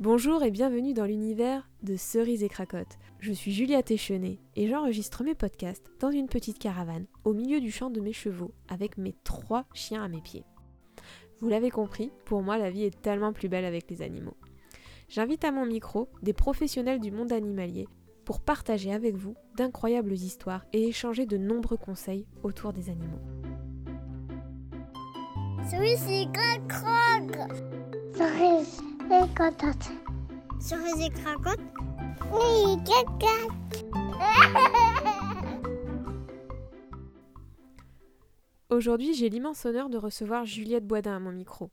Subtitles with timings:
[0.00, 2.96] Bonjour et bienvenue dans l'univers de Cerise et Cracotte.
[3.18, 7.70] Je suis Julia Téchenet et j'enregistre mes podcasts dans une petite caravane au milieu du
[7.70, 10.46] champ de mes chevaux avec mes trois chiens à mes pieds.
[11.40, 14.38] Vous l'avez compris, pour moi la vie est tellement plus belle avec les animaux.
[15.10, 17.86] J'invite à mon micro des professionnels du monde animalier
[18.24, 23.20] pour partager avec vous d'incroyables histoires et échanger de nombreux conseils autour des animaux.
[29.10, 29.90] Cracotte
[30.60, 31.58] Cerise et Cracotte
[32.32, 33.84] Oui, Cracotte
[38.70, 41.72] Aujourd'hui, j'ai l'immense honneur de recevoir Juliette Boisdin à mon micro.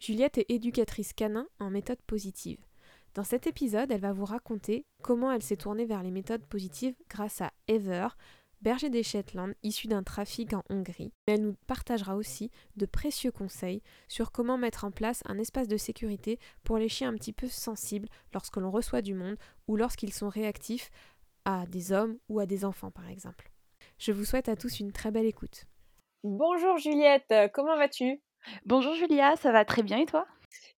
[0.00, 2.58] Juliette est éducatrice canin en méthode positive.
[3.14, 6.96] Dans cet épisode, elle va vous raconter comment elle s'est tournée vers les méthodes positives
[7.08, 8.08] grâce à Ever,
[8.62, 11.12] berger des Shetland issu d'un trafic en Hongrie.
[11.26, 15.76] Elle nous partagera aussi de précieux conseils sur comment mettre en place un espace de
[15.76, 19.36] sécurité pour les chiens un petit peu sensibles lorsque l'on reçoit du monde
[19.68, 20.90] ou lorsqu'ils sont réactifs
[21.44, 23.50] à des hommes ou à des enfants par exemple.
[23.98, 25.66] Je vous souhaite à tous une très belle écoute.
[26.22, 28.22] Bonjour Juliette, comment vas-tu?
[28.64, 30.26] Bonjour Julia, ça va très bien et toi?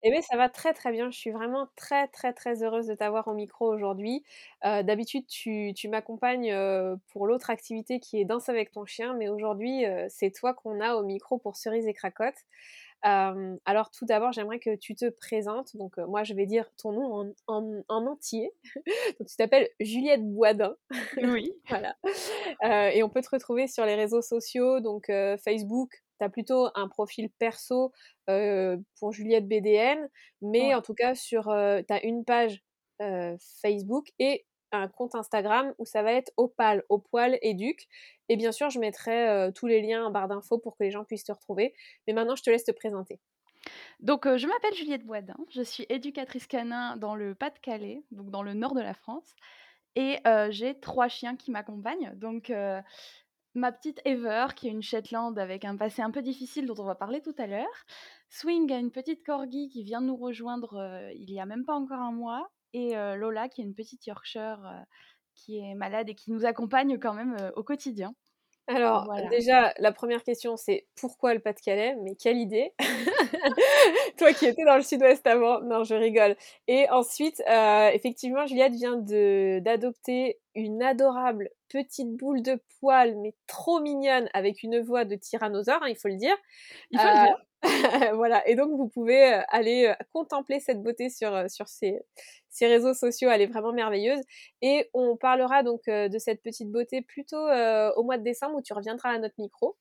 [0.04, 1.10] Eh bien, ça va très très bien.
[1.10, 4.24] Je suis vraiment très très très heureuse de t'avoir au micro aujourd'hui.
[4.66, 9.14] Euh, d'habitude, tu, tu m'accompagnes euh, pour l'autre activité qui est Danse avec ton chien,
[9.14, 12.36] mais aujourd'hui, euh, c'est toi qu'on a au micro pour Cerise et Cracotte.
[13.02, 15.76] alors tout d'abord, j'aimerais que tu te présentes.
[15.78, 18.52] Donc moi, je vais dire ton nom en, en, entier.
[19.20, 20.76] donc tu t'appelles Juliette Boisdin.
[21.18, 21.54] Oui.
[21.70, 21.96] voilà.
[22.94, 25.10] et on peut te retrouver sur les réseaux sociaux, donc
[25.44, 27.92] Facebook, tu as plutôt un profil perso
[28.26, 30.10] pour Juliette BDN,
[30.42, 32.64] mais en tout cas, sur, tu as une page
[33.62, 37.88] Facebook et un compte Instagram où ça va être Opal, au poil éduc.
[38.28, 41.04] Et bien sûr, je mettrai tous les liens en barre d'infos pour que les gens
[41.04, 41.76] puissent te retrouver.
[42.08, 43.20] Mais maintenant, je te laisse te présenter.
[44.00, 48.54] Donc, je m'appelle Juliette Boisdin, je suis éducatrice canin dans le Pas-de-Calais, donc dans le
[48.54, 49.36] nord de la France.
[49.96, 50.18] Et
[50.50, 52.14] j'ai trois chiens qui m'accompagnent.
[52.16, 52.52] Donc,
[53.56, 56.86] ma petite Ever, qui est une Shetland avec un passé un peu difficile dont on
[56.86, 57.86] va parler tout à l'heure.
[58.30, 61.76] Swing a une petite Corgi qui vient nous rejoindre euh, il y a même pas
[61.76, 62.52] encore un mois.
[62.74, 64.84] Et euh, Lola qui est une petite Yorkshire euh,
[65.36, 68.16] qui est malade et qui nous accompagne quand même au quotidien.
[68.68, 72.74] Alors, déjà, la première question, c'est pourquoi le Pas-de-Calais Mais quelle idée
[74.18, 75.60] Toi qui étais dans le sud-ouest avant.
[75.62, 76.38] Non, je rigole.
[76.68, 77.42] Et ensuite,
[77.94, 84.80] effectivement, Juliette vient d'adopter une adorable petite boule de poils, mais trop mignonne, avec une
[84.80, 86.36] voix de tyrannosaure, hein, il faut le dire.
[86.92, 87.38] Il faut le dire.
[88.16, 92.00] voilà, et donc vous pouvez euh, aller euh, contempler cette beauté sur, euh, sur ces,
[92.50, 94.20] ces réseaux sociaux, elle est vraiment merveilleuse.
[94.62, 98.74] Et on parlera donc de cette petite beauté plutôt au mois de décembre où tu
[98.74, 99.78] reviendras à notre micro.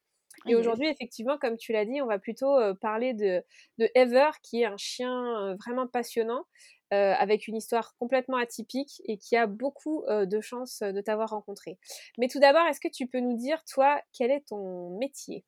[0.49, 3.45] Et aujourd'hui, effectivement, comme tu l'as dit, on va plutôt parler de,
[3.79, 6.45] de Ever, qui est un chien vraiment passionnant,
[6.91, 11.79] avec une histoire complètement atypique et qui a beaucoup de chance de t'avoir rencontré.
[12.17, 15.45] Mais tout d'abord, est-ce que tu peux nous dire, toi, quel est ton métier?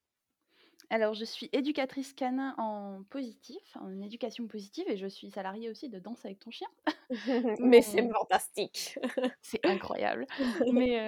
[0.90, 5.88] Alors, je suis éducatrice canin en positif, en éducation positive, et je suis salariée aussi
[5.88, 6.68] de Danse avec ton chien.
[7.60, 8.98] Mais c'est fantastique.
[9.40, 10.26] c'est incroyable.
[10.72, 11.00] Mais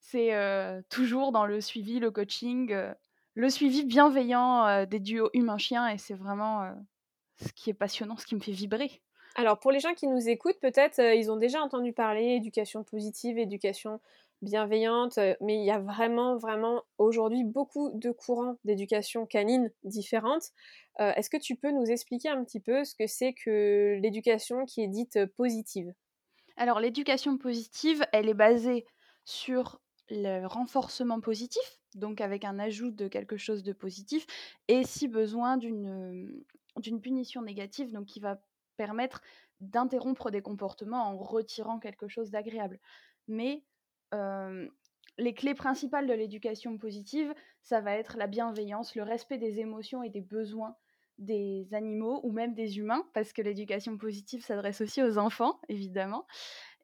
[0.00, 0.32] c'est
[0.88, 2.74] toujours dans le suivi, le coaching,
[3.34, 6.72] le suivi bienveillant des duos humain-chien, et c'est vraiment
[7.44, 9.02] ce qui est passionnant, ce qui me fait vibrer.
[9.36, 13.38] Alors, pour les gens qui nous écoutent, peut-être ils ont déjà entendu parler éducation positive,
[13.38, 14.00] éducation
[14.42, 20.50] bienveillante, mais il y a vraiment, vraiment aujourd'hui beaucoup de courants d'éducation canine différentes.
[20.98, 24.82] Est-ce que tu peux nous expliquer un petit peu ce que c'est que l'éducation qui
[24.82, 25.92] est dite positive?
[26.56, 28.86] Alors l'éducation positive, elle est basée
[29.24, 31.62] sur le renforcement positif,
[31.94, 34.26] donc avec un ajout de quelque chose de positif,
[34.68, 36.42] et si besoin d'une
[37.00, 38.42] punition négative, donc qui va
[38.76, 39.22] permettre
[39.60, 42.80] d'interrompre des comportements en retirant quelque chose d'agréable.
[43.28, 43.62] Mais
[44.12, 50.02] les clés principales de l'éducation positive, ça va être la bienveillance, le respect des émotions
[50.02, 50.76] et des besoins
[51.18, 56.26] des animaux ou même des humains, parce que l'éducation positive s'adresse aussi aux enfants, évidemment.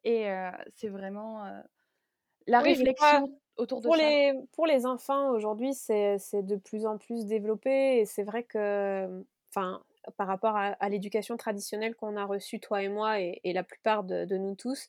[0.04, 0.28] Et
[0.74, 1.42] c'est vraiment
[2.46, 4.02] la réflexion autour de pour ça.
[4.02, 7.98] Les, pour les enfants, aujourd'hui, c'est de plus en plus développé.
[7.98, 9.82] Et c'est vrai que, enfin,
[10.16, 14.24] par rapport à, l'éducation traditionnelle qu'on a reçue, toi et moi, et, la plupart de,
[14.24, 14.88] de nous tous,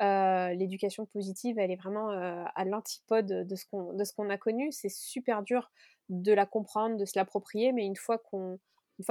[0.00, 3.64] euh, l'éducation positive, elle est vraiment euh, à l'antipode de ce
[4.12, 4.72] qu'on a connu.
[4.72, 5.70] C'est super dur
[6.08, 8.58] de la comprendre, de se l'approprier, mais une fois qu'on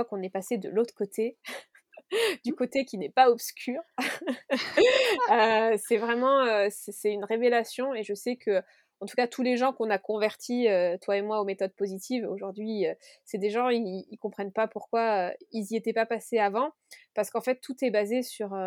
[0.10, 1.38] qu'on est passé de l'autre côté,
[2.46, 3.82] du côté qui n'est pas obscur,
[5.32, 7.94] euh, c'est vraiment c'est une révélation.
[7.94, 8.62] Et je sais que
[9.06, 11.76] en tout cas tous les gens qu'on a convertis, euh, toi et moi, aux méthodes
[11.76, 12.88] positives, aujourd'hui,
[13.24, 16.72] c'est des gens, ils, ils comprennent pas pourquoi ils y étaient pas passés avant,
[17.14, 18.58] parce qu'en fait tout est basé sur,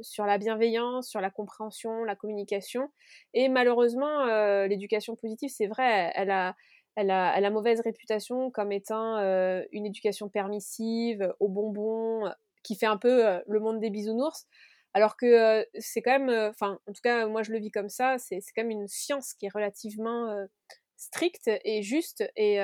[0.00, 2.88] sur la bienveillance, sur la compréhension, la communication,
[3.34, 4.24] et malheureusement
[4.64, 6.56] l'éducation positive, c'est vrai, elle a
[6.96, 9.18] elle a, elle mauvaise réputation comme étant
[9.70, 12.32] une éducation permissive, au bonbon,
[12.62, 14.46] qui fait un peu le monde des bisounours.
[14.94, 18.16] Alors que c'est quand même, enfin, en tout cas, moi je le vis comme ça,
[18.18, 20.46] c'est quand même une science qui est relativement
[20.96, 22.58] stricte et juste, et,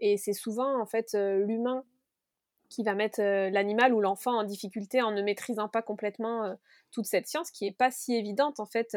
[0.00, 1.84] et c'est souvent en fait l'humain
[2.70, 6.56] qui va mettre l'animal ou l'enfant en difficulté en ne maîtrisant pas complètement
[6.92, 8.96] toute cette science qui n'est pas si évidente en fait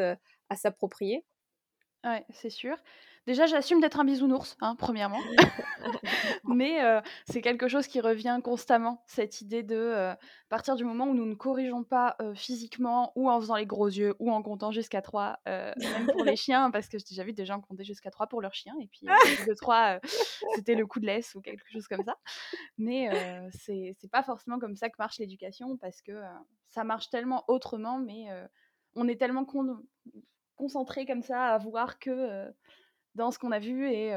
[0.49, 1.25] à s'approprier.
[2.03, 2.77] Ouais, c'est sûr.
[3.27, 5.19] Déjà, j'assume d'être un bisounours, hein, premièrement.
[6.45, 6.79] Mais
[7.25, 10.17] c'est quelque chose qui revient constamment, cette idée de, à
[10.49, 14.15] partir du moment où nous ne corrigeons pas physiquement, ou en faisant les gros yeux,
[14.19, 17.45] ou en comptant jusqu'à 3, même pour les chiens, parce que j'ai déjà vu des
[17.45, 19.09] gens compter jusqu'à 3 pour leurs chiens, et puis de
[19.59, 19.99] 3,
[20.55, 22.17] c'était le coup de laisse ou quelque chose comme ça.
[22.77, 23.09] Mais
[23.51, 26.19] c'est pas forcément comme ça que marche l'éducation, parce que
[26.67, 28.27] ça marche tellement autrement, mais
[28.95, 29.45] on est tellement
[30.55, 32.51] concentré comme ça à voir que
[33.15, 34.13] dans ce qu'on a vu et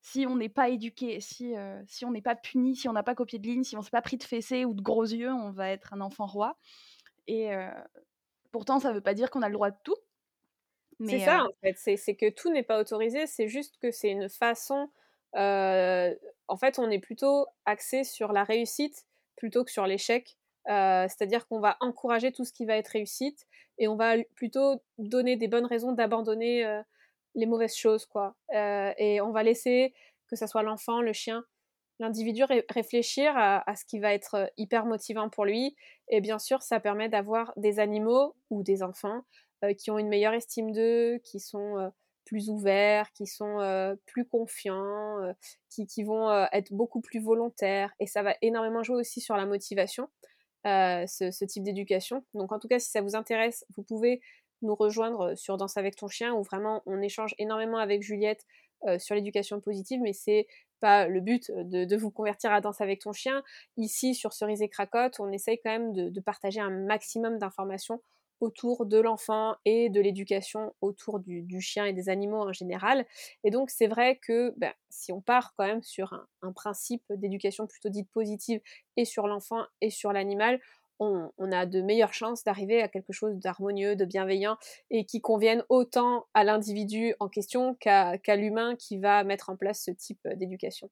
[0.00, 1.54] si on n'est pas éduqué, si,
[1.86, 3.90] si on n'est pas puni, si on n'a pas copié de ligne, si on s'est
[3.90, 6.56] pas pris de fessées ou de gros yeux, on va être un enfant roi.
[7.26, 7.50] Et
[8.52, 9.96] pourtant, ça ne veut pas dire qu'on a le droit de tout.
[11.04, 11.96] C'est ça, en fait.
[11.96, 14.90] C'est que tout n'est pas autorisé, c'est juste que c'est une façon.
[15.34, 19.06] en fait, on est plutôt axé sur la réussite
[19.36, 20.36] plutôt que sur l'échec.
[20.66, 23.46] C'est-à-dire qu'on va encourager tout ce qui va être réussite
[23.78, 26.82] et on va plutôt donner des bonnes raisons d'abandonner
[27.36, 28.34] les mauvaises choses, quoi.
[28.54, 29.94] Euh, et on va laisser
[30.28, 31.44] que ce soit l'enfant, le chien,
[32.00, 35.76] l'individu réfléchir à, ce qui va être euh, hyper motivant pour lui.
[36.08, 39.22] Et bien sûr, ça permet d'avoir des animaux ou des enfants
[39.64, 41.92] euh, qui ont une meilleure estime d'eux, qui sont
[42.24, 45.32] plus ouverts, qui sont plus confiants,
[45.70, 47.92] qui, vont être beaucoup plus volontaires.
[48.00, 50.08] Et ça va énormément jouer aussi sur la motivation,
[50.64, 52.24] ce, type d'éducation.
[52.34, 54.20] Donc en tout cas, si ça vous intéresse, vous pouvez
[54.62, 58.44] nous rejoindre sur Danse avec ton chien, où vraiment on échange énormément avec Juliette
[58.98, 60.46] sur l'éducation positive, mais c'est
[60.80, 63.42] pas le but de, vous convertir à Danse avec ton chien.
[63.76, 68.02] Ici, sur Cerise et Cracotte, on essaye quand même de, partager un maximum d'informations
[68.40, 73.06] autour de l'enfant et de l'éducation autour du, chien et des animaux en général.
[73.44, 77.66] Et donc c'est vrai que ben, si on part quand même sur un principe d'éducation
[77.66, 78.60] plutôt dite positive
[78.96, 80.60] et sur l'enfant et sur l'animal,
[80.98, 84.56] on, a de meilleures chances d'arriver à quelque chose d'harmonieux, de bienveillant
[84.90, 89.82] et qui convienne autant à l'individu en question qu'à l'humain qui va mettre en place
[89.84, 90.90] ce type euh, d'éducation.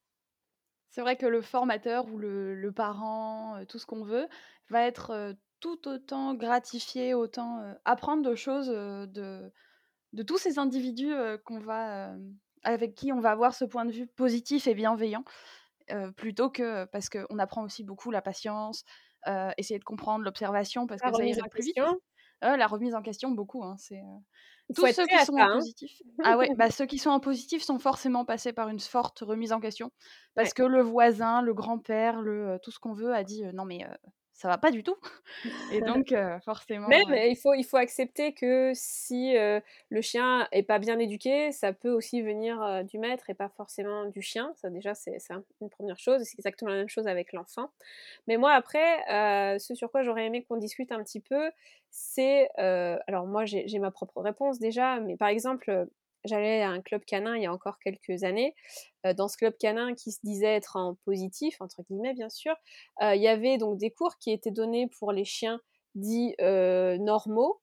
[0.91, 4.29] C'est vrai que le formateur ou le, parent, euh, tout ce qu'on veut,
[4.71, 9.53] va être euh, tout autant gratifié, autant apprendre de choses de,
[10.27, 11.15] tous ces individus
[11.47, 12.15] qu'on va,
[12.65, 15.25] avec qui on va avoir ce point de vue positif et bienveillant.
[16.17, 18.85] plutôt que parce qu'on apprend aussi beaucoup la patience,
[19.29, 21.79] euh, essayer de comprendre l'observation parce que ça irait plus vite.
[22.43, 23.65] Euh, la remise en question, beaucoup.
[23.65, 24.03] Hein, c'est
[24.75, 25.55] tous ceux qui sont en hein.
[25.55, 26.03] positif.
[26.25, 29.53] ah ouais, bah, ceux qui sont en positif sont forcément passés par une forte remise
[29.53, 29.91] en question
[30.35, 33.87] parce que le voisin, le grand-père, le tout ce qu'on veut a dit non mais
[34.35, 34.97] ça va pas du tout.
[35.73, 36.15] Et donc,
[36.45, 36.89] forcément.
[36.89, 41.73] Même, il, faut, il faut accepter que si le chien est pas bien éduqué, ça
[41.73, 44.53] peut aussi venir du maître et pas forcément du chien.
[44.57, 45.17] Ça, déjà, c'est
[45.61, 46.23] une première chose.
[46.25, 47.71] C'est exactement la même chose avec l'enfant.
[48.27, 51.51] Mais moi, après, ce sur quoi j'aurais aimé qu'on discute un petit peu,
[51.91, 52.49] c'est.
[52.59, 55.89] alors, moi, j'ai ma propre réponse déjà, mais par exemple,
[56.25, 58.55] j'allais à un club canin il y a encore quelques années.
[59.17, 62.55] Dans ce club canin qui se disait être en positif, entre guillemets bien sûr,
[63.03, 65.61] il y avait donc des cours qui étaient donnés pour les chiens
[65.95, 67.61] dits normaux,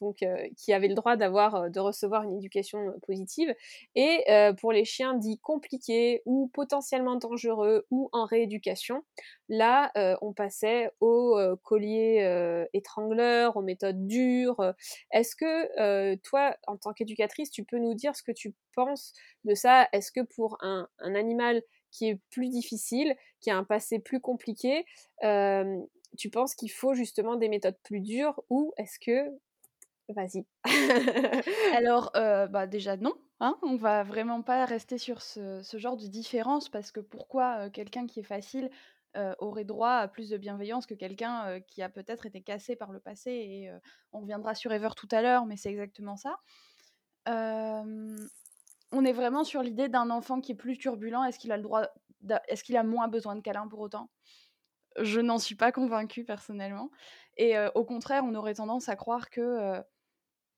[0.00, 3.54] donc euh, qui avaient le droit d'avoir, euh, de recevoir une éducation euh, positive,
[3.94, 4.24] et
[4.60, 9.02] pour les chiens dits compliqués ou potentiellement dangereux ou en rééducation,
[9.48, 9.90] là
[10.22, 14.74] on passait aux colliers étrangleurs, aux méthodes dures.
[15.10, 19.12] Est-ce que toi, en tant qu'éducatrice, tu peux nous dire ce que tu penses
[19.44, 19.88] de ça?
[19.92, 24.84] Est-ce que pour un, animal qui est plus difficile, qui a un passé plus compliqué,
[26.18, 29.30] tu penses qu'il faut justement des méthodes plus dures ou est-ce que
[31.76, 36.06] Alors, euh, bah déjà non, hein, on va vraiment pas rester sur ce, genre de
[36.06, 38.70] différence parce que pourquoi quelqu'un qui est facile
[39.40, 42.98] aurait droit à plus de bienveillance que quelqu'un qui a peut-être été cassé par le
[42.98, 43.70] passé et
[44.12, 46.36] on reviendra sur Ever tout à l'heure, mais c'est exactement ça.
[47.26, 51.24] on est vraiment sur l'idée d'un enfant qui est plus turbulent.
[51.24, 51.82] Est-ce qu'il a le droit,
[52.48, 54.08] est-ce qu'il a moins besoin de câlins pour autant?
[54.98, 56.90] Je n'en suis pas convaincue personnellement.
[57.36, 59.82] Et au contraire, on aurait tendance à croire que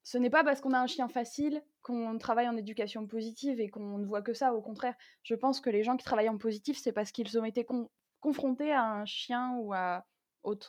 [0.05, 3.71] ce n'est pas parce qu'on a un chien facile qu'on travaille en éducation positive et
[3.71, 4.55] qu'on ne voit que ça.
[4.55, 7.45] Au contraire, je pense que les gens qui travaillent en positif, c'est parce qu'ils ont
[7.45, 7.67] été
[8.21, 10.05] confrontés à un chien ou à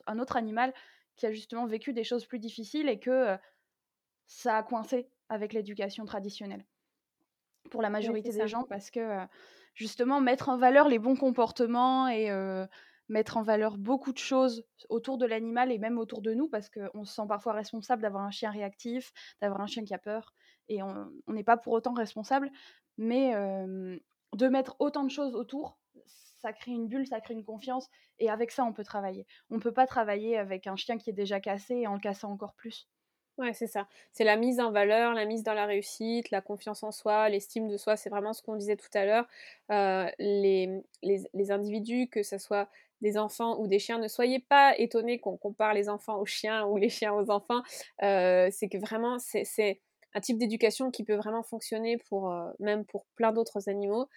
[0.08, 0.74] un autre animal
[1.18, 3.38] qui a justement vécu des choses plus difficiles et que euh,
[4.26, 6.66] ça a coincé avec l'éducation traditionnelle.
[7.72, 9.26] Pour la majorité des gens, parce que euh,
[9.74, 12.66] justement, mettre en valeur les bons comportements et euh,
[13.10, 16.70] mettre en valeur beaucoup de choses autour de l'animal et même autour de nous, parce
[16.70, 20.34] qu'on se sent parfois responsable d'avoir un chien réactif, d'avoir un chien qui a peur,
[20.68, 22.52] et on n'est pas pour autant responsable,
[22.98, 25.78] mais de mettre autant de choses autour,
[26.40, 29.26] ça crée une bulle, ça crée une confiance, et avec ça, on peut travailler.
[29.50, 32.00] On ne peut pas travailler avec un chien qui est déjà cassé et en le
[32.00, 32.88] cassant encore plus.
[33.38, 33.90] Ouais, c'est ça.
[34.14, 37.68] C'est la mise en valeur, la mise dans la réussite, la confiance en soi, l'estime
[37.68, 37.98] de soi.
[37.98, 39.28] C'est vraiment ce qu'on disait tout à l'heure.
[40.20, 42.70] les, les, individus, que ce soit
[43.02, 46.66] des enfants ou des chiens, ne soyez pas étonnés qu'on compare les enfants aux chiens
[46.66, 47.62] ou les chiens aux enfants.
[48.00, 49.82] c'est que vraiment, c'est
[50.14, 54.08] un type d'éducation qui peut vraiment fonctionner pour même pour plein d'autres animaux.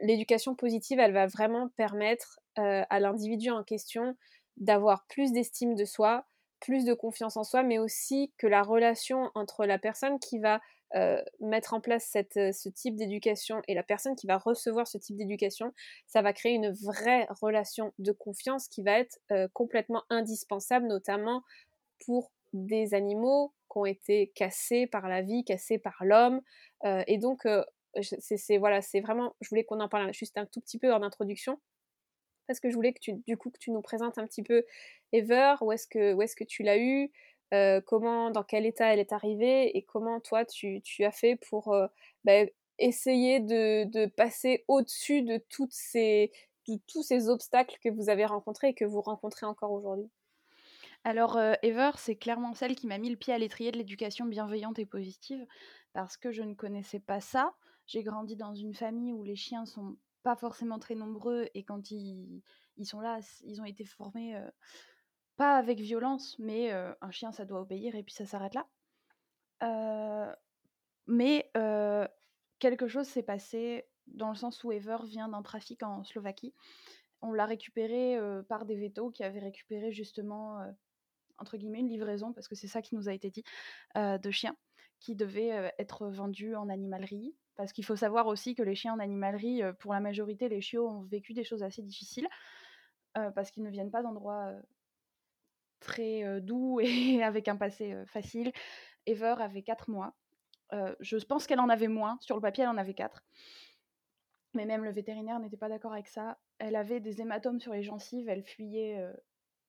[0.00, 4.16] L'éducation positive, elle va vraiment permettre à l'individu en question
[4.56, 6.26] d'avoir plus d'estime de soi,
[6.60, 10.60] plus de confiance en soi, mais aussi que la relation entre la personne qui va
[10.94, 14.96] euh, mettre en place euh, ce type d'éducation et la personne qui va recevoir ce
[14.96, 15.74] type d'éducation,
[16.06, 21.42] ça va créer une vraie relation de confiance qui va être euh, complètement indispensable, notamment
[22.06, 26.40] pour des animaux qui ont été cassés par la vie, cassés par l'homme.
[27.06, 27.46] et donc,
[28.00, 31.02] c'est voilà, c'est vraiment, je voulais qu'on en parle juste un tout petit peu en
[31.02, 31.60] introduction
[32.48, 34.64] parce que je voulais que tu, du coup, que tu nous présentes un petit peu
[35.12, 37.12] Ever, où est-ce que, où est-ce que tu l'as eu,
[37.54, 41.72] euh, comment, dans quel état elle est arrivée et comment toi tu, as fait pour
[41.72, 41.86] euh,
[42.24, 42.44] bah,
[42.78, 49.00] essayer de, passer au-dessus de, tous ces obstacles que vous avez rencontrés et que vous
[49.00, 50.10] rencontrez encore aujourd'hui?
[51.04, 54.26] Alors, euh, Ever, c'est clairement celle qui m'a mis le pied à l'étrier de l'éducation
[54.26, 55.46] bienveillante et positive,
[55.92, 57.54] parce que je ne connaissais pas ça.
[57.86, 61.90] J'ai grandi dans une famille où les chiens sont pas forcément très nombreux et quand
[61.90, 62.42] ils,
[62.76, 64.50] ils sont là, ils ont été formés euh,
[65.38, 70.36] pas avec violence, mais un chien ça doit obéir et puis ça s'arrête là.
[71.06, 71.50] Mais
[72.58, 76.52] quelque chose s'est passé dans le sens où Ever vient d'un trafic en Slovaquie.
[77.22, 78.18] On l'a récupéré
[78.48, 80.60] par des vétos qui avaient récupéré justement
[81.38, 83.44] entre guillemets une livraison parce que c'est ça qui nous a été dit
[83.94, 84.56] de chiens
[85.00, 88.98] qui devaient être vendus en animalerie parce qu'il faut savoir aussi que les chiens en
[89.00, 92.28] animalerie, pour la majorité, les chiots ont vécu des choses assez difficiles,
[93.14, 94.52] parce qu'ils ne viennent pas d'endroits
[95.80, 98.52] très doux et avec un passé facile.
[99.06, 100.14] Ever avait 4 mois.
[100.72, 102.18] je pense qu'elle en avait moins.
[102.20, 103.22] Sur le papier, elle en avait 4.
[104.54, 106.38] Mais même le vétérinaire n'était pas d'accord avec ça.
[106.58, 108.98] Elle avait des hématomes sur les gencives, elle fuyait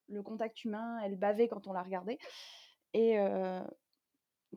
[0.08, 2.18] le contact humain, elle bavait quand on la regardait.
[2.94, 3.18] Et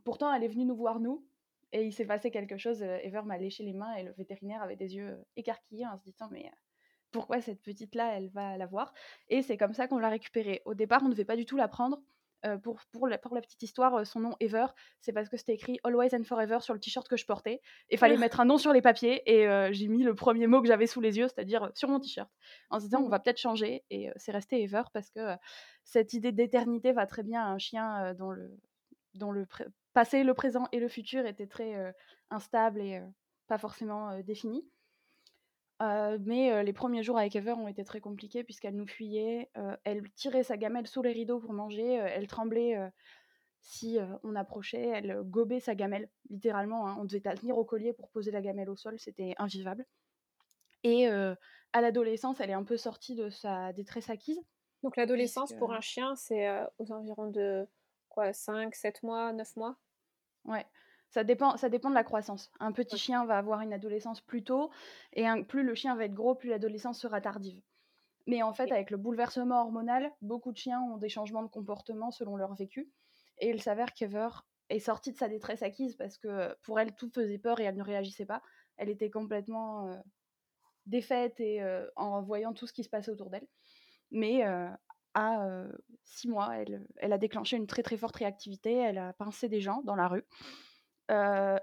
[0.05, 1.25] pourtant, elle est venue nous voir, nous,
[1.73, 4.77] et il s'est passé quelque chose, Ever m'a léché les mains et le vétérinaire avait
[4.77, 6.51] des yeux écarquillés en se disant mais
[7.13, 8.93] pourquoi cette petite-là, elle va la voir
[9.29, 10.63] Et c'est comme ça qu'on l'a récupérée.
[10.65, 12.01] Au départ, on ne devait pas du tout la prendre.
[12.63, 14.67] pour, pour, la, pour la petite histoire, son nom Ever,
[15.01, 17.61] c'est parce que c'était écrit Always and Forever sur le t-shirt que je portais.
[17.91, 19.23] Et fallait mettre un nom sur les papiers.
[19.31, 22.31] Et j'ai mis le premier mot que j'avais sous les yeux, c'est-à-dire sur mon t-shirt.
[22.71, 23.11] En se disant, on mmh.
[23.11, 23.85] va peut-être changer.
[23.91, 25.37] Et c'est resté Ever parce que
[25.85, 28.59] cette idée d'éternité va très bien à un chien dont le,
[29.15, 29.47] dont le
[29.93, 31.93] passé, le présent et le futur étaient très euh,
[32.31, 33.07] instables et euh,
[33.47, 34.21] pas forcément
[35.83, 39.51] euh, mais les premiers jours avec Ever ont été très compliqués puisqu'elle nous fuyait,
[39.85, 42.79] elle tirait sa gamelle sous les rideaux pour manger, elle tremblait
[43.61, 46.89] si on approchait, elle gobait sa gamelle, littéralement.
[46.89, 46.97] Hein.
[46.99, 49.85] on devait tenir au collier pour poser la gamelle au sol, c'était invivable.
[50.85, 54.41] Et à l'adolescence, elle est un peu sortie de sa détresse acquise.
[54.83, 56.49] Donc l'adolescence pour un chien, c'est
[56.79, 57.67] aux environs de
[58.09, 59.77] quoi, 5, 7 mois, 9 mois?
[60.45, 60.67] Ouais.
[61.13, 62.51] Ça dépend, ça dépend de la croissance.
[62.59, 64.71] Un petit chien va avoir une adolescence plus tôt,
[65.13, 67.61] et plus le chien va être gros, plus l'adolescence sera tardive.
[68.27, 72.11] Mais en fait, avec le bouleversement hormonal, beaucoup de chiens ont des changements de comportement
[72.11, 72.91] selon leur vécu.
[73.39, 74.29] Et il s'avère qu'Ever
[74.71, 77.77] est sortie de sa détresse acquise parce que pour elle, tout faisait peur et elle
[77.77, 78.41] ne réagissait pas.
[78.79, 79.97] Elle était complètement euh,
[80.87, 83.47] défaite et euh, en voyant tout ce qui se passait autour d'elle.
[84.11, 84.71] Mais euh,
[85.13, 85.47] à
[86.05, 88.77] six mois, elle, a déclenché une très très forte réactivité.
[88.77, 90.25] Elle a pincé des gens dans la rue.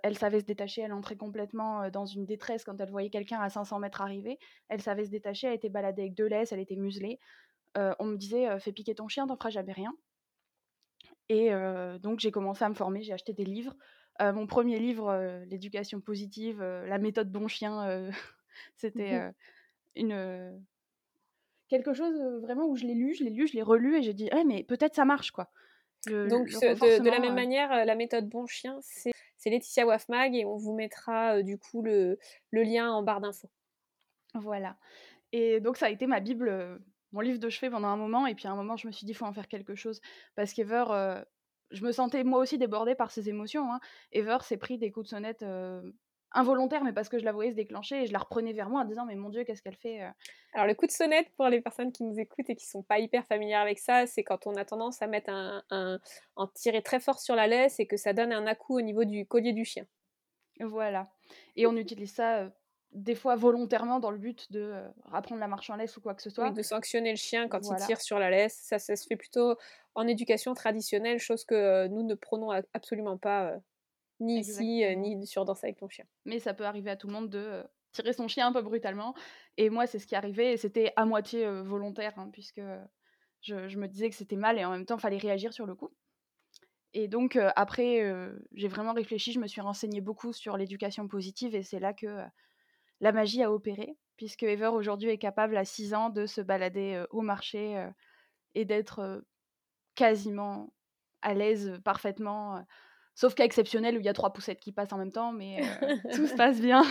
[0.03, 3.49] Elle savait se détacher, elle entrait complètement dans une détresse quand elle voyait quelqu'un à
[3.49, 4.37] 500 mètres arriver.
[4.67, 7.19] Elle savait se détacher, elle était baladée avec deux laisses, elle était muselée.
[7.75, 9.93] on me disait fais piquer ton chien, t'en feras jamais rien.
[11.29, 11.49] Et
[11.99, 13.75] donc j'ai commencé à me former, j'ai acheté des livres.
[14.19, 18.11] mon premier livre, l'éducation positive, la méthode bon chien,
[18.75, 19.33] c'était mmh
[19.95, 20.65] une
[21.67, 24.13] quelque chose vraiment où je l'ai lu, je l'ai lu, je l'ai relu et j'ai
[24.13, 25.49] dit, «Eh, mais peut-être ça marche quoi.
[26.07, 29.11] Donc, de, la même manière, la méthode Bon Chien, c'est
[29.45, 32.17] Laetitia Wafmag et on vous mettra du coup le,
[32.51, 33.49] lien en barre d'infos.
[34.33, 34.77] Voilà.
[35.31, 36.81] Et donc, ça a été ma Bible,
[37.11, 38.27] mon livre de chevet pendant un moment.
[38.27, 40.01] Et puis, à un moment, je me suis dit, il faut en faire quelque chose.
[40.35, 41.23] Parce qu'Ever,
[41.71, 43.71] je me sentais moi aussi débordée par ses émotions.
[43.71, 43.79] Hein.
[44.11, 45.45] Ever s'est pris des coups de sonnette
[46.31, 48.81] involontaire, mais parce que je la voyais se déclencher et je la reprenais vers moi
[48.81, 50.09] en disant mais mon Dieu qu'est-ce qu'elle fait euh?
[50.53, 52.99] Alors le coup de sonnette pour les personnes qui nous écoutent et qui sont pas
[52.99, 55.99] hyper familières avec ça, c'est quand on a tendance à mettre un, un,
[56.53, 59.25] tirer très fort sur la laisse et que ça donne un à-coup au niveau du
[59.25, 59.85] collier du chien.
[60.59, 61.07] Voilà.
[61.55, 62.49] Et on utilise ça euh,
[62.91, 66.13] des fois volontairement dans le but de euh, apprendre la marche en laisse ou quoi
[66.13, 66.51] que ce soit.
[66.51, 68.59] de sanctionner le chien quand il tire sur la laisse.
[68.61, 69.55] Ça, ça se fait plutôt
[69.95, 73.59] en éducation traditionnelle, chose que nous ne prenons absolument pas
[74.19, 76.05] ni ici, ni sur Danse avec ton chien.
[76.25, 79.15] Mais ça peut arriver à tout le monde de tirer son chien un peu brutalement.
[79.57, 82.61] Et moi, c'est ce qui arrivait, et c'était à moitié volontaire, hein, puisque
[83.41, 85.75] je, me disais que c'était mal, et en même temps, il fallait réagir sur le
[85.75, 85.89] coup.
[86.93, 88.03] Et donc, après,
[88.53, 92.23] j'ai vraiment réfléchi, je me suis renseignée beaucoup sur l'éducation positive, et c'est là que
[92.99, 97.03] la magie a opéré, puisque Ever aujourd'hui est capable à 6 ans de se balader
[97.11, 97.89] au marché
[98.55, 99.23] et d'être
[99.95, 100.73] quasiment
[101.21, 102.65] à l'aise parfaitement
[103.19, 105.61] Sauf cas exceptionnel où il y a trois poussettes qui passent en même temps, mais
[105.61, 106.83] euh, tout se passe bien.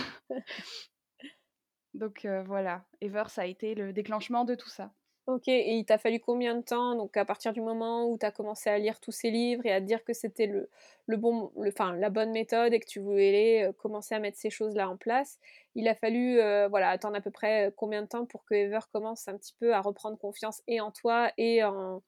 [1.95, 4.91] Donc euh, voilà, Ever, ça a été le déclenchement de tout ça.
[5.25, 8.27] Ok, et il t'a fallu combien de temps Donc à partir du moment où tu
[8.27, 10.69] as commencé à lire tous ces livres et à dire que c'était le,
[11.07, 14.51] le bon, le, la bonne méthode et que tu voulais euh, commencer à mettre ces
[14.51, 15.39] choses-là en place,
[15.73, 16.35] il a fallu
[16.69, 19.73] voilà, attendre à peu près combien de temps pour que Ever commence un petit peu
[19.73, 22.03] à reprendre confiance et en toi et en,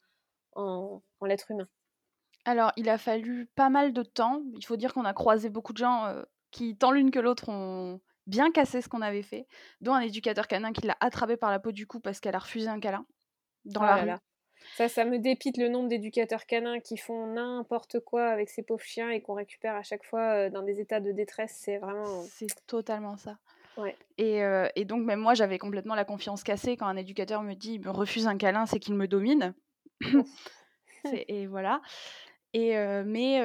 [0.55, 1.67] en, en l'être humain?
[2.45, 4.41] Alors, il a fallu pas mal de temps.
[4.57, 6.13] Il faut dire qu'on a croisé beaucoup de gens
[6.51, 9.47] qui, tant l'une que l'autre, ont bien cassé ce qu'on avait fait,
[9.81, 12.39] dont un éducateur canin qui l'a attrapé par la peau du cou parce qu'elle a
[12.39, 13.05] refusé un câlin
[13.65, 14.17] dans la oh rue.
[14.75, 18.83] Ça, ça me dépite le nombre d'éducateurs canins qui font n'importe quoi avec ces pauvres
[18.83, 21.57] chiens et qu'on récupère à chaque fois dans des états de détresse.
[21.59, 22.21] C'est vraiment.
[22.29, 23.37] C'est totalement ça.
[23.77, 23.95] Ouais.
[24.17, 27.89] Et, donc, même moi, j'avais complètement la confiance cassée quand un éducateur me dit me
[27.89, 29.55] refuse un câlin, c'est qu'il me domine.
[31.05, 31.81] et voilà.
[32.53, 33.41] Et mais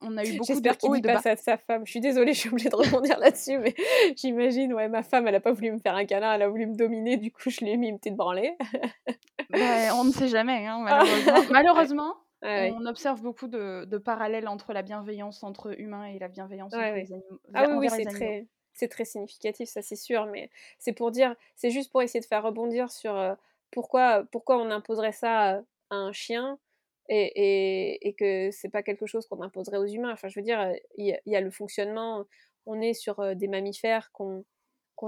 [0.00, 1.86] on a eu beaucoup J'espère qu'il dit pas ça de sa femme.
[1.86, 3.74] Je suis désolée, je suis obligée de rebondir là-dessus, mais
[4.16, 6.66] j'imagine, ouais, ma femme, elle a pas voulu me faire un câlin, elle a voulu
[6.66, 8.56] me dominer, du coup, je lui ai mis une petite branlée.
[9.50, 11.52] bah, on ne sait jamais, hein, malheureusement.
[11.52, 16.72] malheureusement on observe beaucoup de, de, parallèles entre la bienveillance entre humains et la bienveillance
[16.74, 17.40] entre les animaux.
[17.54, 21.34] Ah oui, oui c'est très, c'est très significatif, ça c'est sûr, mais c'est pour dire,
[21.56, 23.36] c'est juste pour essayer de faire rebondir sur
[23.72, 26.60] pourquoi, pourquoi on imposerait ça à un chien
[27.08, 30.12] et, et, et que c'est pas quelque chose qu'on imposerait aux humains.
[30.12, 32.24] Enfin, je veux dire, il y, a le fonctionnement,
[32.66, 34.44] on est sur des mammifères qui ont,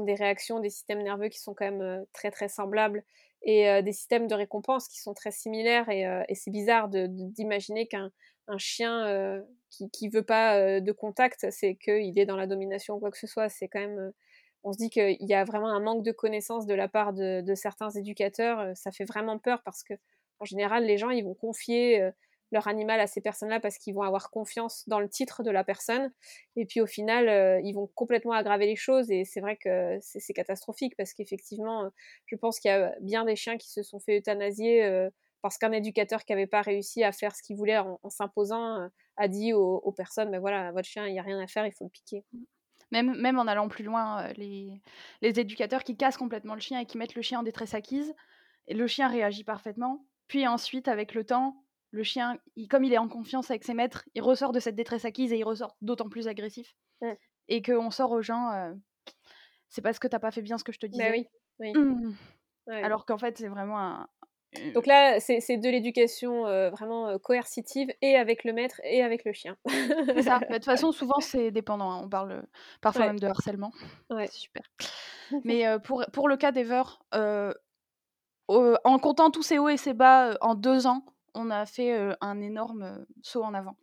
[0.03, 3.05] des réactions, des systèmes nerveux qui sont quand même très très semblables
[3.43, 8.11] et des systèmes de récompense qui sont très similaires et, c'est bizarre d'imaginer qu'un
[8.49, 12.99] un chien qui, qui veut pas de contact, c'est qu'il est dans la domination ou
[12.99, 13.49] quoi que ce soit.
[13.49, 14.13] C'est quand même
[14.65, 17.55] on se dit qu'il y a vraiment un manque de connaissances de la part de
[17.55, 18.77] certains éducateurs.
[18.77, 19.95] Ça fait vraiment peur parce que
[20.41, 22.11] en général, les gens, ils vont confier euh,
[22.51, 25.65] leur animal à ces personnes-là parce qu'ils vont avoir confiance dans le titre de la
[25.65, 26.11] personne.
[26.57, 29.11] Et puis au final, euh, ils vont complètement aggraver les choses.
[29.11, 31.89] Et c'est vrai que c'est catastrophique parce qu'effectivement, euh,
[32.27, 35.09] je pense qu'il y a bien des chiens qui se sont fait euthanasier
[35.43, 39.29] parce qu'un éducateur qui n'avait pas réussi à faire ce qu'il voulait en, s'imposant a
[39.29, 41.85] dit aux, personnes, ben voilà, votre chien, il n'y a rien à faire, il faut
[41.85, 42.25] le piquer.
[42.91, 44.81] Même, même en allant plus loin, les,
[45.21, 48.15] les éducateurs qui cassent complètement le chien et qui mettent le chien en détresse acquise,
[48.75, 52.39] le chien réagit parfaitement, puis ensuite, avec le temps, le chien,
[52.71, 55.39] comme il est en confiance avec ses maîtres, il ressort de cette détresse acquise et
[55.39, 56.75] il ressort d'autant plus agressif.
[57.49, 58.75] Et qu'on sort aux gens, euh,
[59.69, 61.29] c'est parce que t'as pas fait bien ce que je te bah disais.
[61.61, 61.73] oui.
[61.75, 62.15] Mmh.
[62.69, 64.09] Alors qu'en fait, c'est vraiment un.
[64.75, 69.25] Donc là, c'est de l'éducation euh, vraiment euh, coercitive et avec le maître et avec
[69.25, 69.57] le chien.
[69.67, 70.41] c'est ça.
[70.41, 71.91] De toute façon, souvent, c'est dépendant.
[71.91, 72.01] Hein.
[72.05, 72.47] On parle
[72.81, 73.73] parfois même de harcèlement.
[74.11, 74.27] Ouais.
[74.27, 74.63] C'est super.
[75.45, 76.83] Mais pour, pour le cas d'Ever,
[78.49, 82.41] en comptant tous ces hauts et ces bas en deux ans, on a fait un
[82.41, 83.77] énorme saut en avant.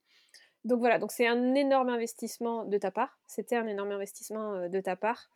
[0.64, 3.20] Donc voilà, c'est un énorme investissement de ta part.
[3.28, 5.30] C'était un énorme investissement de ta part.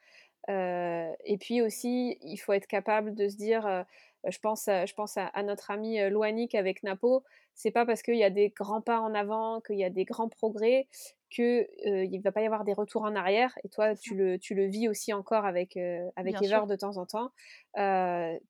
[0.48, 3.86] et puis aussi, il faut être capable de se dire,
[4.28, 8.24] je pense, je pense à, notre ami Loanic avec Napo, c'est pas parce qu'il y
[8.24, 10.88] a des grands pas en avant, qu'il y a des grands progrès,
[11.30, 13.58] qu'il ne va pas y avoir des retours en arrière.
[13.64, 15.78] Et toi, tu le, tu le vis aussi encore avec,
[16.16, 17.32] avec Ever de temps en temps.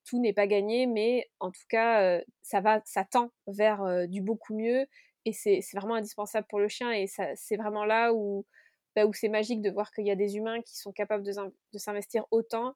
[0.05, 4.55] tout n'est pas gagné, mais en tout cas, ça, va, ça tend vers du beaucoup
[4.55, 4.87] mieux.
[5.25, 6.91] Et c'est vraiment indispensable pour le chien.
[6.91, 8.45] Et c'est vraiment là où,
[8.95, 11.31] bah, où c'est magique de voir qu'il y a des humains qui sont capables de,
[11.31, 12.73] de s'investir autant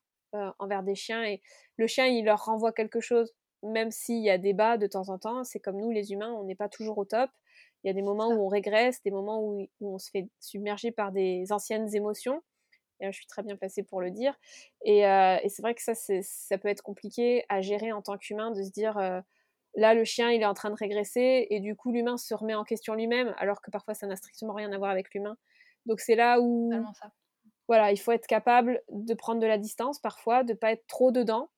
[0.60, 1.24] envers des chiens.
[1.24, 1.42] Et
[1.78, 5.18] le chien, il leur renvoie quelque chose même s'il y a débat de temps en
[5.18, 7.30] temps, c'est comme nous les humains, on n'est pas toujours au top.
[7.84, 10.92] Il y a des moments où on régresse, des moments où, on se fait submerger
[10.92, 12.42] par des anciennes émotions.
[13.00, 14.38] Et je suis très bien placée pour le dire.
[14.84, 18.52] Et, euh, c'est vrai que ça, ça peut être compliqué à gérer en tant qu'humain,
[18.52, 19.20] de se dire, euh,
[19.76, 22.56] là, le chien, il est en train de régresser, et du coup, l'humain se remet
[22.56, 25.38] en question lui-même, alors que parfois, ça n'a strictement rien à voir avec l'humain.
[25.86, 26.72] Donc c'est là où...
[26.94, 27.12] Ça.
[27.68, 30.86] Voilà, il faut être capable de prendre de la distance parfois, de ne pas être
[30.88, 31.50] trop dedans.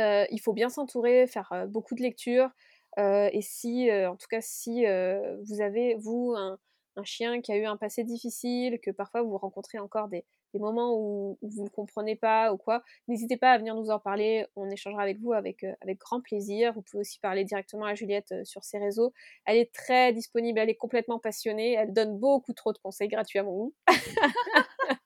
[0.00, 2.50] Euh, il faut bien s'entourer, faire beaucoup de lectures,
[2.98, 6.58] et si, en tout cas, si vous avez, vous, un,
[7.04, 11.38] chien qui a eu un passé difficile, que parfois vous rencontrez encore des, moments où,
[11.42, 14.46] vous ne comprenez pas ou quoi, n'hésitez pas à venir nous en parler.
[14.56, 15.64] On échangera avec vous avec,
[16.00, 16.72] grand plaisir.
[16.72, 19.12] Vous pouvez aussi parler directement à Juliette sur ses réseaux.
[19.44, 21.74] Elle est très disponible, elle est complètement passionnée.
[21.74, 23.72] Elle donne beaucoup trop de conseils gratuits à mon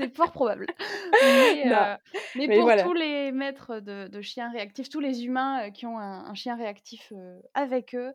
[0.00, 0.66] c'est fort probable.
[2.36, 5.98] Mais, euh, pour tous les maîtres de, chiens réactifs, tous les humains euh, qui ont
[5.98, 8.12] un, chien réactif euh, avec eux,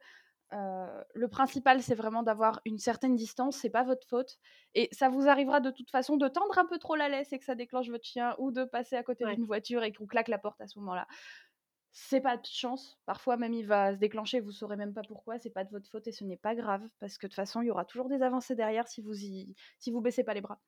[0.52, 4.38] le principal, c'est vraiment d'avoir une certaine distance, c'est pas votre faute.
[4.74, 7.40] Et ça vous arrivera de toute façon de tendre un peu trop la laisse et
[7.40, 10.30] que ça déclenche votre chien, ou de passer à côté d'une voiture et qu'on claque
[10.30, 11.08] la porte à ce moment-là.
[11.92, 12.98] C'est pas de chance.
[13.06, 15.40] Parfois même il va se déclencher, vous saurez même pas pourquoi.
[15.40, 17.62] C'est pas de votre faute et ce n'est pas grave parce que de toute façon
[17.62, 19.56] il y aura toujours des avancées derrière si vous y...
[19.80, 20.60] si vous baissez pas les bras.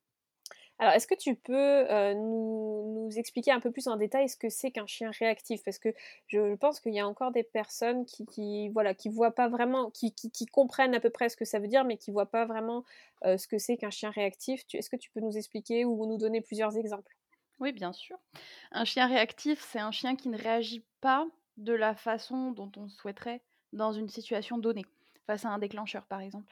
[0.79, 4.71] Alors, est-ce que tu peux nous, expliquer un peu plus en détail ce que c'est
[4.71, 5.63] qu'un chien réactif?
[5.63, 5.89] Parce que
[6.27, 10.13] je pense qu'il y a encore des personnes qui, voilà, qui voient pas vraiment, qui,
[10.51, 12.83] comprennent à peu près ce que ça veut dire, mais qui voient pas vraiment
[13.23, 14.65] ce que c'est qu'un chien réactif.
[14.73, 17.15] Est-ce que tu peux nous expliquer ou nous donner plusieurs exemples?
[17.59, 18.17] Oui, bien sûr.
[18.71, 21.25] Un chien réactif, c'est un chien qui ne réagit pas
[21.57, 23.41] de la façon dont on souhaiterait
[23.73, 24.85] dans une situation donnée,
[25.25, 26.47] face à un déclencheur par exemple.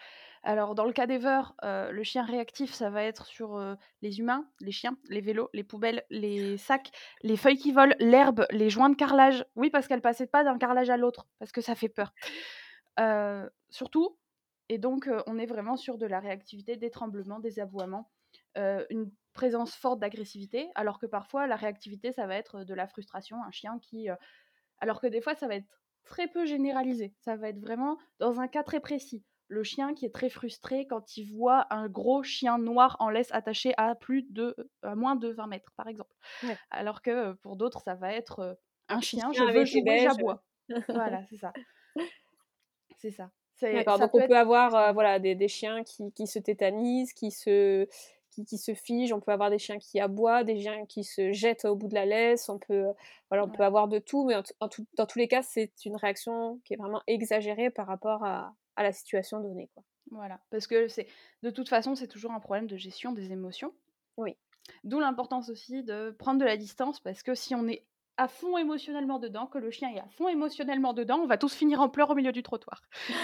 [0.48, 4.20] Alors, dans le cas d'Ever, euh, le chien réactif, ça va être sur euh, les
[4.20, 6.92] humains, les chiens, les vélos, les poubelles, les sacs,
[7.24, 9.44] les feuilles qui volent, l'herbe, les joints de carrelage.
[9.56, 12.14] Oui, parce qu'elle passait pas d'un carrelage à l'autre, parce que ça fait peur.
[13.00, 14.20] Euh, surtout,
[14.70, 18.12] et donc on est vraiment sur de la réactivité, des tremblements, des aboiements,
[18.56, 23.44] une présence forte d'agressivité, alors que parfois la réactivité, ça va être de la frustration,
[23.44, 24.08] un chien qui...
[24.80, 25.68] alors que des fois, ça va être
[26.04, 30.06] très peu généralisé, ça va être vraiment dans un cas très précis le chien qui
[30.06, 34.24] est très frustré quand il voit un gros chien noir en laisse attaché à plus
[34.24, 36.14] de à moins de 20 mètres par exemple.
[36.72, 38.58] Alors que pour d'autres ça va être
[38.90, 40.44] un, chien, je veux jouer, j'aboie.
[40.90, 41.54] voilà, c'est ça.
[42.98, 43.30] C'est ça.
[43.62, 47.88] D'accord, donc on peut avoir voilà, des, des chiens qui, qui, se tétanisent, qui se,
[48.32, 51.32] qui, qui, se figent, on peut avoir des chiens qui aboient, des chiens qui se
[51.32, 52.86] jettent au bout de la laisse, on peut,
[53.30, 56.74] voilà, on peut avoir de tout, mais dans tous les cas, c'est une réaction qui
[56.74, 59.70] est vraiment exagérée par rapport à, à la situation donnée.
[59.74, 59.84] Quoi.
[60.12, 61.08] Voilà, parce que c'est
[61.44, 63.74] de toute façon, c'est toujours un problème de gestion des émotions.
[64.18, 64.36] Oui.
[64.84, 67.86] D'où l'importance aussi de prendre de la distance, parce que si on est
[68.18, 71.54] à fond émotionnellement dedans, que le chien est à fond émotionnellement dedans, on va tous
[71.54, 72.82] finir en pleurs au milieu du trottoir.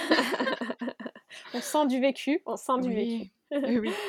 [1.54, 3.32] on sent du vécu, on sent du vécu.
[3.52, 3.92] oui.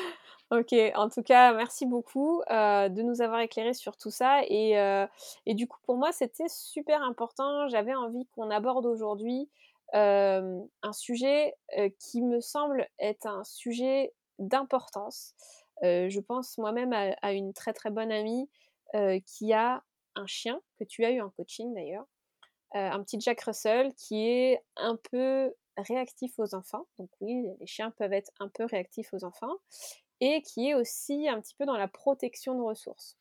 [0.51, 4.41] Ok, en tout cas, merci beaucoup euh, de nous avoir éclairé sur tout ça.
[4.49, 5.07] Et, euh,
[5.47, 7.67] et du coup, pour moi, c'était super important.
[7.69, 9.49] J'avais envie qu'on aborde aujourd'hui
[9.93, 11.53] un sujet
[11.99, 15.33] qui me semble être un sujet d'importance.
[15.81, 18.49] je pense moi-même à, une très très bonne amie
[19.25, 19.83] qui a
[20.15, 22.05] un chien, que tu as eu en coaching d'ailleurs,
[22.73, 26.85] un petit Jack Russell qui est un peu réactif aux enfants.
[26.97, 29.55] Donc oui, les chiens peuvent être un peu réactifs aux enfants.
[30.19, 33.17] Et qui est aussi un petit peu dans la protection de ressources.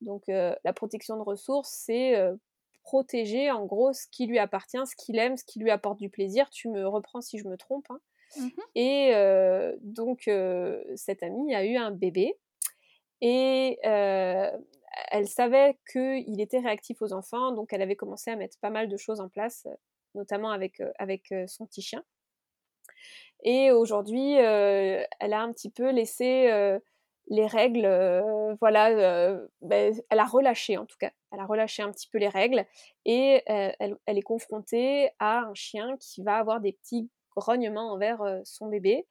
[0.00, 2.14] Donc la protection de ressources, c'est
[2.84, 6.10] protéger en gros ce qui lui appartient, ce qu'il aime, ce qui lui apporte du
[6.10, 6.48] plaisir.
[6.50, 7.86] Tu me reprends si je me trompe.
[7.90, 8.00] Hein.
[8.36, 12.34] Mmh et euh, donc euh, cette amie a eu un bébé
[13.20, 14.50] et euh,
[15.10, 18.88] elle savait qu'il était réactif aux enfants, donc elle avait commencé à mettre pas mal
[18.88, 19.66] de choses en place,
[20.14, 22.04] notamment avec, avec son petit chien.
[23.42, 26.78] Et aujourd'hui, elle a un petit peu laissé
[27.28, 31.82] les règles, euh, voilà, euh, ben, elle a relâché en tout cas, elle a relâché
[31.82, 32.66] un petit peu les règles
[33.04, 38.22] et euh, elle, est confrontée à un chien qui va avoir des petits grognements envers
[38.44, 39.06] son bébé.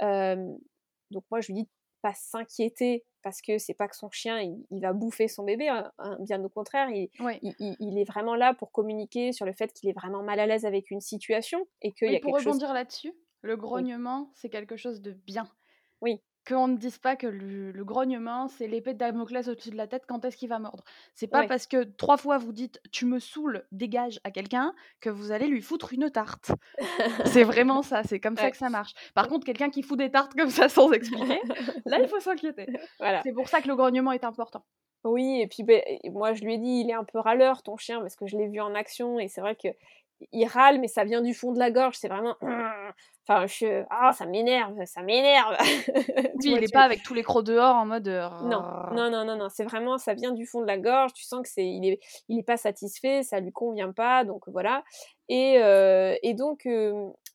[0.00, 1.68] donc moi je lui dis
[2.00, 5.92] pas s'inquiéter parce que c'est pas que son chien il, va bouffer son bébé, hein,
[5.98, 7.10] hein, bien au contraire, il,
[7.42, 10.64] il, est vraiment là pour communiquer sur le fait qu'il est vraiment mal à l'aise
[10.64, 15.02] avec une situation et qu'il y a pour rebondir là-dessus, le grognement c'est quelque chose
[15.02, 15.48] de bien.
[16.00, 19.86] Oui qu'on ne dise pas que le, grognement, c'est l'épée de Damoclès au-dessus de la
[19.86, 20.82] tête quand est-ce qu'il va mordre?
[21.14, 25.10] C'est pas parce que trois fois vous dites tu me saoules, dégage à quelqu'un que
[25.10, 26.52] vous allez lui foutre une tarte.
[27.26, 28.94] c'est vraiment ça, c'est comme ça que ça marche.
[29.14, 31.40] Par contre, quelqu'un qui fout des tartes comme ça sans expliquer,
[31.84, 32.66] là il faut s'inquiéter.
[32.98, 33.22] Voilà.
[33.22, 34.64] C'est pour ça que le grognement est important.
[35.04, 35.80] Oui, et puis ben,
[36.10, 38.36] moi je lui ai dit, il est un peu râleur ton chien parce que je
[38.36, 39.68] l'ai vu en action et c'est vrai que
[40.32, 42.36] il râle mais ça vient du fond de la gorge, c'est vraiment
[43.26, 45.56] enfin je ah ça m'énerve, ça m'énerve.
[46.40, 49.36] Oui, il est pas avec tous les crocs dehors en mode non, non, non, non,
[49.36, 51.84] non, c'est vraiment ça vient du fond de la gorge, tu sens que c'est il
[51.86, 54.84] est il est pas satisfait, ça lui convient pas donc voilà.
[55.28, 56.66] Et, euh, et donc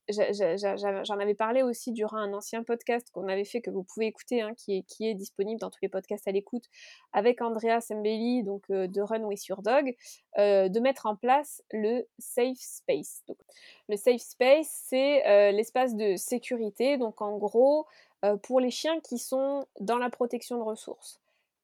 [0.09, 4.41] j'en avais parlé aussi durant un ancien podcast qu'on avait fait, que vous pouvez écouter,
[4.41, 6.65] hein, qui, est, disponible dans tous les podcasts à l'écoute,
[7.13, 9.95] avec Andrea Sembelli, donc euh, de Run With Your Dog,
[10.37, 13.23] euh, de mettre en place le Safe Space.
[13.27, 13.37] Donc,
[13.87, 17.85] le Safe Space, c'est euh, l'espace de sécurité, donc en gros,
[18.43, 21.19] pour les chiens qui sont dans la protection de ressources.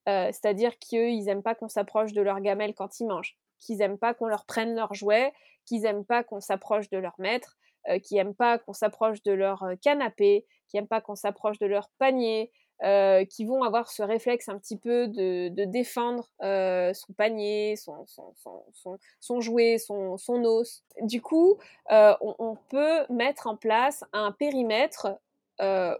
[0.06, 4.13] C'est-à-dire qu'ils n'aiment pas qu'on s'approche de leur gamelle quand ils mangent, qu'ils n'aiment pas
[4.13, 5.32] qu'on leur prenne leurs jouets,
[5.65, 7.69] qu'ils n'aiment pas qu'on s'approche de leur maître, euh,
[8.04, 11.65] qui n'aiment pas qu'on s'approche de leur euh, canapé, qui n'aiment pas qu'on s'approche de
[11.65, 12.52] leur panier,
[12.84, 19.78] euh, qui vont avoir ce réflexe un petit peu de, défendre son panier, son, jouet,
[19.78, 20.84] son, os.
[21.02, 21.58] Du coup,
[21.89, 25.20] on, peut mettre en place un périmètre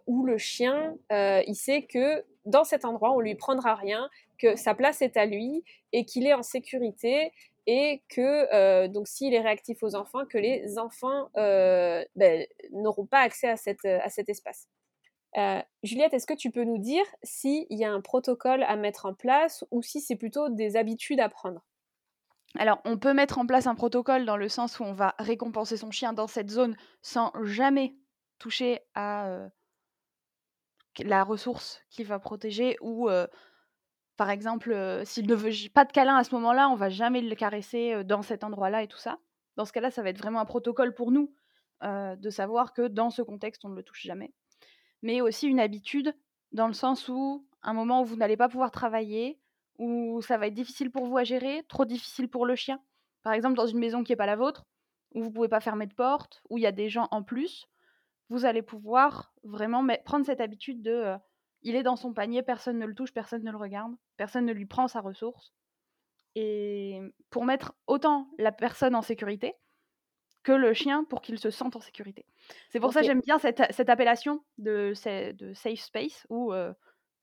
[0.08, 4.74] où le chien, il sait que dans cet endroit, on lui prendra rien, que sa
[4.74, 7.32] place est à lui et qu'il est en sécurité
[7.67, 13.06] et que euh, donc s'il est réactif aux enfants, que les enfants euh, ben, n'auront
[13.06, 14.67] pas accès à, à cet espace.
[15.38, 19.06] Euh, Juliette, est-ce que tu peux nous dire s'il y a un protocole à mettre
[19.06, 21.63] en place ou si c'est plutôt des habitudes à prendre?
[22.58, 25.78] Alors, on peut mettre en place un protocole dans le sens où on va récompenser
[25.78, 27.95] son chien dans cette zone sans jamais
[28.39, 29.50] toucher à
[30.98, 33.08] la ressource qu'il va protéger ou
[34.20, 37.36] par exemple, s'il ne veut pas de câlin à ce moment-là, on va jamais le
[37.36, 39.18] caresser dans cet endroit-là et tout ça.
[39.56, 41.34] Dans ce cas-là, ça va être vraiment un protocole pour nous
[41.82, 44.34] de savoir que dans ce contexte, on ne le touche jamais.
[45.04, 46.14] Mais aussi une habitude
[46.52, 49.40] dans le sens où un moment où vous n'allez pas pouvoir travailler,
[49.78, 52.82] où ça va être difficile pour vous à gérer, trop difficile pour le chien.
[53.24, 54.66] Par exemple, dans une maison qui n'est pas la vôtre,
[55.14, 57.24] où vous ne pouvez pas fermer de porte, où il y a des gens en
[57.24, 57.70] plus,
[58.28, 61.16] vous allez pouvoir vraiment prendre cette habitude de
[61.62, 64.54] il est dans son panier, personne ne le touche, personne ne le regarde, personne ne
[64.54, 65.54] lui prend sa ressource.
[66.36, 69.56] Et pour mettre autant la personne en sécurité
[70.43, 72.26] que le chien pour qu'il se sente en sécurité.
[72.69, 74.93] C'est pour ça que j'aime bien cette, appellation de,
[75.34, 76.54] de, safe space ou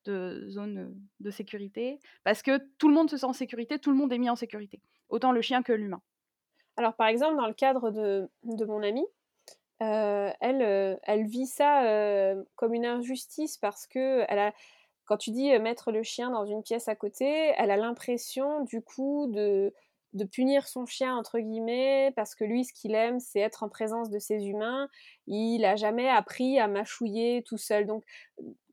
[0.05, 3.97] de zone de sécurité, parce que tout le monde se sent en sécurité, tout le
[3.97, 6.01] monde est mis en sécurité, autant le chien que l'humain.
[6.77, 9.03] Alors par exemple, dans le cadre de, de mon ami,
[9.79, 14.53] elle, elle vit ça comme une injustice parce que elle a,
[15.05, 18.81] quand tu dis mettre le chien dans une pièce à côté, elle a l'impression du
[18.81, 19.73] coup de,
[20.13, 23.69] de punir son chien entre guillemets parce que lui ce qu'il aime c'est être en
[23.69, 24.89] présence de ses humains.
[25.27, 27.85] Il a jamais appris à mâchouiller tout seul.
[27.85, 28.03] Donc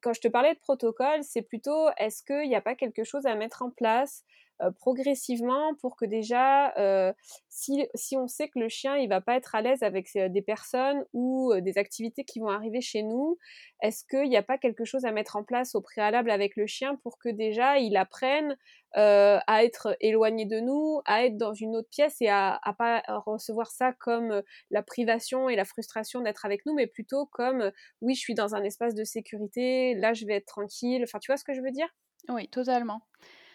[0.02, 3.26] quand je te parlais de protocole c'est plutôt est-ce qu'il n'y a pas quelque chose
[3.26, 4.24] à mettre en place?
[4.24, 4.43] euh,
[4.78, 7.12] progressivement pour que déjà, euh,
[7.48, 10.28] si, si, on sait que le chien il va pas être à l'aise avec euh,
[10.28, 13.38] des personnes ou des activités qui vont arriver chez nous,
[13.82, 16.66] est-ce qu'il n'y a pas quelque chose à mettre en place au préalable avec le
[16.66, 18.56] chien pour que déjà il apprenne
[18.96, 23.02] à être éloigné de nous, à être dans une autre pièce et à, à pas
[23.26, 24.40] recevoir ça comme
[24.70, 28.54] la privation et la frustration d'être avec nous, mais plutôt comme oui, je suis dans
[28.54, 31.02] un espace de sécurité, là je vais être tranquille.
[31.02, 31.88] Enfin, tu vois ce que je veux dire?
[32.28, 33.00] Oui, totalement.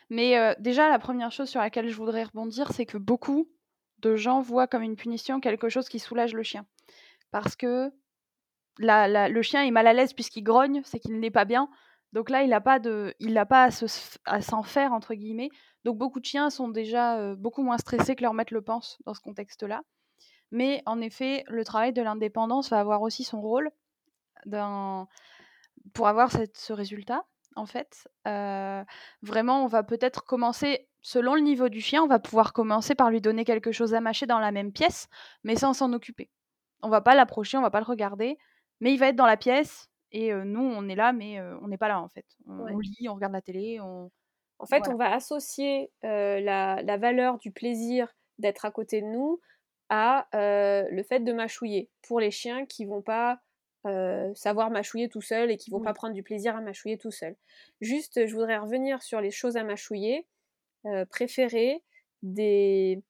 [0.10, 3.48] Mais déjà, la première chose sur laquelle je voudrais rebondir, c'est que beaucoup
[4.00, 6.66] de gens voient comme une punition quelque chose qui soulage le chien.
[7.32, 7.92] Parce que
[8.80, 11.70] le chien est mal à l'aise puisqu'il grogne, c'est qu'il n'est pas bien.
[12.14, 13.70] Donc là, il n'a pas, de, il pas
[14.26, 15.50] à, s'en faire, entre guillemets.
[15.86, 19.14] Donc beaucoup de chiens sont déjà beaucoup moins stressés que leur maître le pense dans
[19.14, 19.82] ce contexte-là.
[20.52, 23.70] Mais en effet, le travail de l'indépendance va avoir aussi son rôle
[25.94, 28.08] pour avoir ce résultat en fait.
[29.22, 33.10] vraiment, on va peut-être commencer, selon le niveau du chien, on va pouvoir commencer par
[33.10, 35.08] lui donner quelque chose à mâcher dans la même pièce,
[35.44, 36.30] mais sans s'en occuper.
[36.82, 38.38] On va pas l'approcher, on va pas le regarder,
[38.80, 41.78] mais il va être dans la pièce et nous, on est là, mais on n'est
[41.78, 42.26] pas là en fait.
[42.48, 44.12] On, lit, on regarde la télé, on...
[44.62, 49.40] En fait, on va associer la, la, valeur du plaisir d'être à côté de nous
[49.90, 51.90] à le fait de mâchouiller.
[52.08, 53.40] Pour les chiens qui vont pas
[53.86, 57.12] euh, savoir mâchouiller tout seul et qui vont pas prendre du plaisir à mâchouiller tout
[57.12, 57.38] seul.
[57.80, 60.28] Juste, je voudrais revenir sur les choses à mâchouiller.
[60.86, 61.82] Euh, préférer
[62.22, 63.02] des,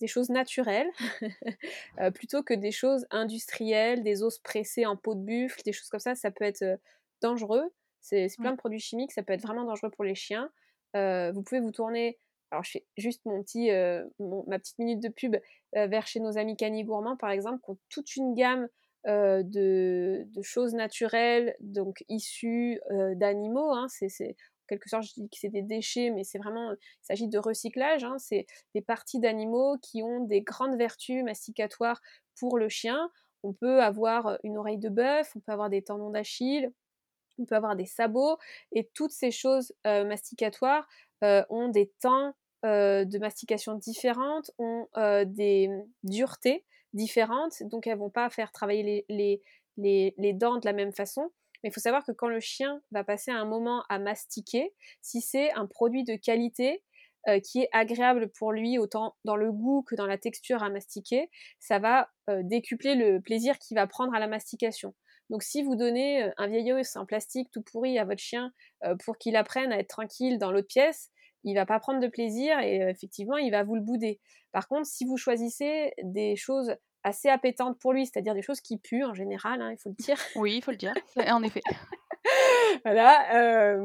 [0.00, 0.88] des choses naturelles
[2.00, 5.88] euh, plutôt que des choses industrielles, des os pressés en peau de buffle, des choses
[5.88, 6.64] comme ça, ça peut être
[7.20, 7.72] dangereux.
[8.00, 10.50] C'est plein de produits chimiques, ça peut être vraiment dangereux pour les chiens.
[10.94, 12.18] vous pouvez vous tourner
[12.50, 13.70] alors je fais juste mon petit,
[14.46, 15.36] ma petite minute de pub
[15.74, 18.68] vers chez nos amis Cani Gourmands par exemple, qui ont toute une gamme
[19.06, 23.72] euh, de, choses naturelles, donc issues euh, d'animaux.
[23.72, 23.86] Hein,
[24.66, 28.04] quelque sorte, je dis que c'est des déchets, mais c'est vraiment, il s'agit de recyclage.
[28.04, 28.16] Hein.
[28.18, 32.00] c'est des parties d'animaux qui ont des grandes vertus masticatoires
[32.38, 33.10] pour le chien.
[33.44, 36.72] On peut avoir une oreille de bœuf, on peut avoir des tendons d'Achille,
[37.38, 38.36] on peut avoir des sabots,
[38.72, 40.88] et toutes ces choses masticatoires
[41.22, 42.34] ont des temps
[42.64, 44.88] de mastication différentes, ont
[45.24, 45.70] des
[46.02, 51.30] duretés différentes, donc elles vont pas faire travailler les, dents de la même façon.
[51.62, 54.72] Mais il faut savoir que quand le chien va passer un moment à mastiquer,
[55.02, 56.82] si c'est un produit de qualité
[57.44, 61.28] qui est agréable pour lui, autant dans le goût que dans la texture à mastiquer,
[61.58, 62.10] ça va
[62.42, 64.94] décupler le plaisir qu'il va prendre à la mastication.
[65.30, 68.52] Donc si vous donnez un vieil os en plastique tout pourri à votre chien
[69.04, 71.10] pour qu'il apprenne à être tranquille dans l'autre pièce,
[71.48, 74.20] il va pas prendre de plaisir et effectivement il va vous le bouder.
[74.52, 78.78] Par contre, si vous choisissez des choses assez appétentes pour lui, c'est-à-dire des choses qui
[78.78, 80.16] puent en général, hein, il faut le dire.
[80.36, 81.62] Oui, il faut le dire, en effet.
[82.84, 83.78] voilà,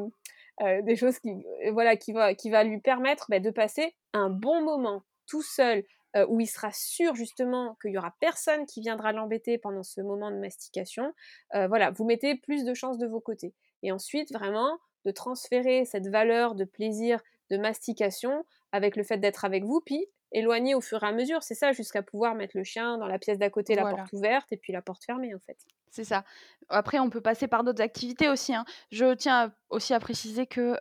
[0.82, 1.32] des choses qui,
[1.72, 5.84] voilà, qui va, qui va lui permettre bah, de passer un bon moment tout seul
[6.28, 10.30] où il sera sûr justement qu'il y aura personne qui viendra l'embêter pendant ce moment
[10.30, 11.14] de mastication.
[11.52, 13.54] voilà, vous mettez plus de chances de vos côtés.
[13.84, 19.46] Et ensuite, vraiment, de transférer cette valeur de plaisir de mastication avec le fait d'être
[19.46, 21.44] avec vous, puis éloigner au fur et à mesure.
[21.44, 24.52] C'est ça, jusqu'à pouvoir mettre le chien dans la pièce d'à côté, la porte ouverte
[24.52, 25.58] et puis la porte fermée, en fait.
[25.92, 26.26] C'est ça.
[26.70, 28.56] Après, on peut passer par d'autres activités aussi.
[28.56, 28.66] Hein.
[28.92, 30.76] Je tiens aussi à préciser que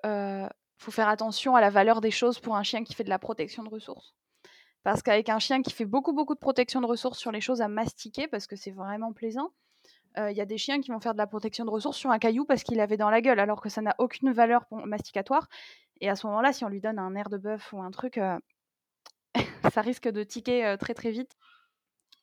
[0.79, 3.19] faut faire attention à la valeur des choses pour un chien qui fait de la
[3.19, 4.17] protection de ressources.
[4.83, 7.63] Parce qu'avec un chien qui fait beaucoup, beaucoup de protection de ressources sur les choses
[7.63, 9.53] à mastiquer, parce que c'est vraiment plaisant,
[10.17, 12.19] il y a des chiens qui vont faire de la protection de ressources sur un
[12.19, 15.49] caillou parce qu'il avait dans la gueule, alors que ça n'a aucune valeur masticatoire.
[16.01, 18.21] Et à ce moment-là, si on lui donne un air de bœuf ou un truc,
[19.73, 21.33] ça risque de tiquer très très vite.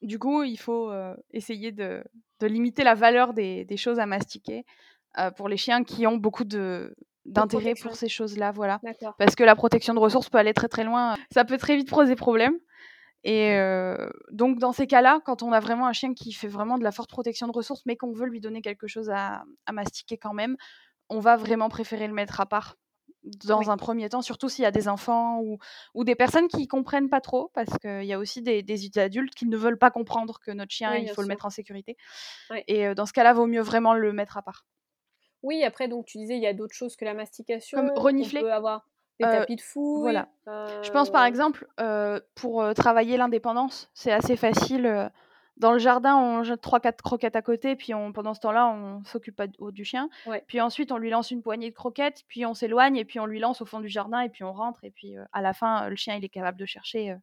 [0.02, 0.91] Du coup, il faut
[1.32, 2.04] essayer de,
[2.41, 4.65] limiter la valeur des, choses à mastiquer
[5.36, 8.80] pour les chiens qui ont beaucoup de, d'intérêt pour ces choses-là, voilà.
[9.17, 11.15] Parce que la protection de ressources peut aller très très loin.
[11.32, 12.54] Ça peut très vite poser problème.
[13.24, 13.58] Et
[14.32, 16.92] donc dans ces cas-là, quand on a vraiment un chien qui fait vraiment de la
[16.92, 20.56] forte protection de ressources, mais qu'on veut lui donner quelque chose à, mastiquer quand même,
[21.10, 22.76] on va vraiment préférer le mettre à part
[23.24, 25.42] dans un premier temps, surtout s'il y a des enfants
[25.94, 28.64] ou, des personnes qui comprennent pas trop, parce qu'il y a aussi des,
[28.98, 31.98] adultes qui ne veulent pas comprendre que notre chien, il faut le mettre en sécurité.
[32.68, 34.66] Et dans ce cas-là, vaut mieux vraiment le mettre à part.
[35.42, 37.78] Oui, après, donc tu disais, il y a d'autres choses que la mastication.
[37.78, 38.40] Comme renifler.
[38.40, 38.86] On peut avoir
[39.20, 40.02] des tapis de fou.
[40.02, 40.30] Voilà.
[40.48, 41.68] Je pense par exemple,
[42.36, 45.12] pour travailler l'indépendance, c'est assez facile.
[45.58, 49.04] Dans le jardin, on jette 3-4 croquettes à côté, puis on, pendant ce temps-là, on
[49.04, 50.10] s'occupe pas du chien.
[50.48, 53.26] Puis ensuite, on lui lance une poignée de croquettes, puis on s'éloigne, et puis on
[53.26, 54.82] lui lance au fond du jardin, et puis on rentre.
[54.86, 57.14] Et puis à la fin, le chien, il est capable de chercher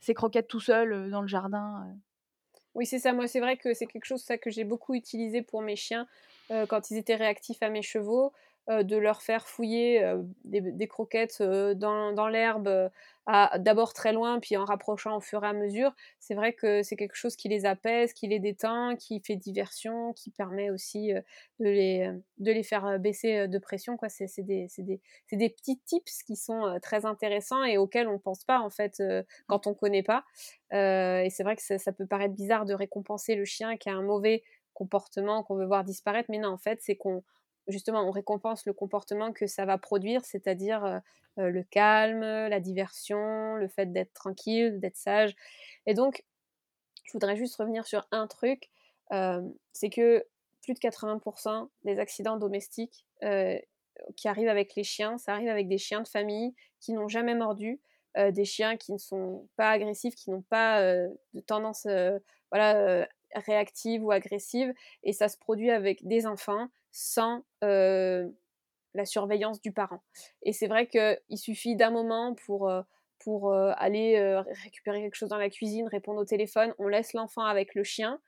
[0.00, 1.86] ses croquettes tout seul dans le jardin.
[2.74, 3.12] Oui, c'est ça.
[3.12, 6.08] Moi, c'est vrai que c'est quelque chose ça, que j'ai beaucoup utilisé pour mes chiens
[6.68, 8.32] quand ils étaient réactifs à mes chevaux.
[8.70, 12.90] Euh, de leur faire fouiller euh, des, croquettes euh, dans, l'herbe,
[13.56, 15.94] d'abord très loin, puis en rapprochant au fur et à mesure.
[16.20, 20.12] C'est vrai que c'est quelque chose qui les apaise, qui les détend, qui fait diversion,
[20.12, 21.12] qui permet aussi
[21.60, 23.96] de, les, de les faire baisser de pression.
[23.96, 24.10] Quoi.
[24.10, 24.68] C'est, des,
[25.32, 29.02] des, petits tips qui sont très intéressants et auxquels on ne pense pas en fait
[29.46, 30.24] quand on ne connaît pas.
[30.72, 33.94] et c'est vrai que ça, ça peut paraître bizarre de récompenser le chien qui a
[33.94, 34.42] un mauvais
[34.74, 37.22] comportement qu'on veut voir disparaître, mais non, en fait, c'est qu'on
[37.68, 40.98] justement, on récompense le comportement que ça va produire, c'est-à-dire euh,
[41.38, 45.34] euh, le calme, la diversion, le fait d'être tranquille, d'être sage.
[45.86, 46.24] Et donc,
[47.04, 48.68] je voudrais juste revenir sur un truc,
[49.12, 50.24] euh, c'est que
[50.62, 53.06] plus de 80% des accidents domestiques
[54.16, 57.34] qui arrivent avec les chiens, ça arrive avec des chiens de famille qui n'ont jamais
[57.34, 57.80] mordu,
[58.16, 61.86] des chiens qui ne sont pas agressifs, qui n'ont pas de tendance
[62.52, 70.02] réactive ou agressive, et ça se produit avec des enfants sans la surveillance du parent.
[70.42, 72.70] Et c'est vrai qu'il suffit d'un moment pour,
[73.52, 77.84] aller récupérer quelque chose dans la cuisine, répondre au téléphone, on laisse l'enfant avec le
[77.84, 78.20] chien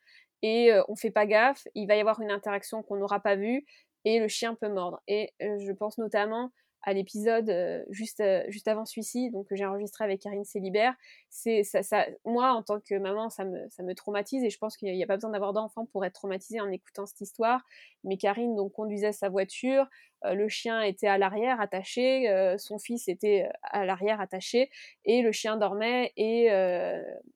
[0.42, 3.64] et on fait pas gaffe, il va y avoir une interaction qu'on n'aura pas vue
[4.05, 5.01] et le chien peut mordre.
[5.09, 10.20] Et je pense notamment à l'épisode juste, juste avant celui-ci, donc que j'ai enregistré avec
[10.20, 10.94] Karine Célibert.
[11.28, 14.58] C'est ça, ça, moi, en tant que maman, ça me, ça me traumatise et je
[14.58, 17.62] pense qu'il n'y a, pas besoin d'avoir d'enfant pour être traumatisé en écoutant cette histoire.
[18.04, 19.86] Mais Karine donc conduisait sa voiture, euh,
[20.24, 24.71] le chien était à l'arrière attaché, euh, son fils était euh, à l'arrière attaché,
[25.04, 26.48] et le chien dormait, et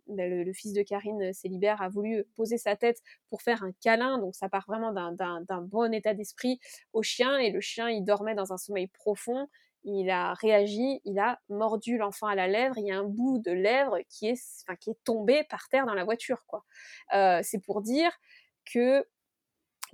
[0.06, 4.18] ben, le, fils de Karine Célibert a voulu poser sa tête pour faire un câlin,
[4.18, 6.60] donc ça part vraiment d'un bon état d'esprit
[6.92, 9.48] au chien, et le chien il dormait dans un sommeil profond,
[9.84, 13.38] il a réagi, il a mordu l'enfant à la lèvre, il y a un bout
[13.38, 16.44] de lèvre qui est, qui est tombé par terre dans la voiture.
[16.46, 16.64] quoi.
[17.42, 18.10] c'est pour dire
[18.64, 19.04] que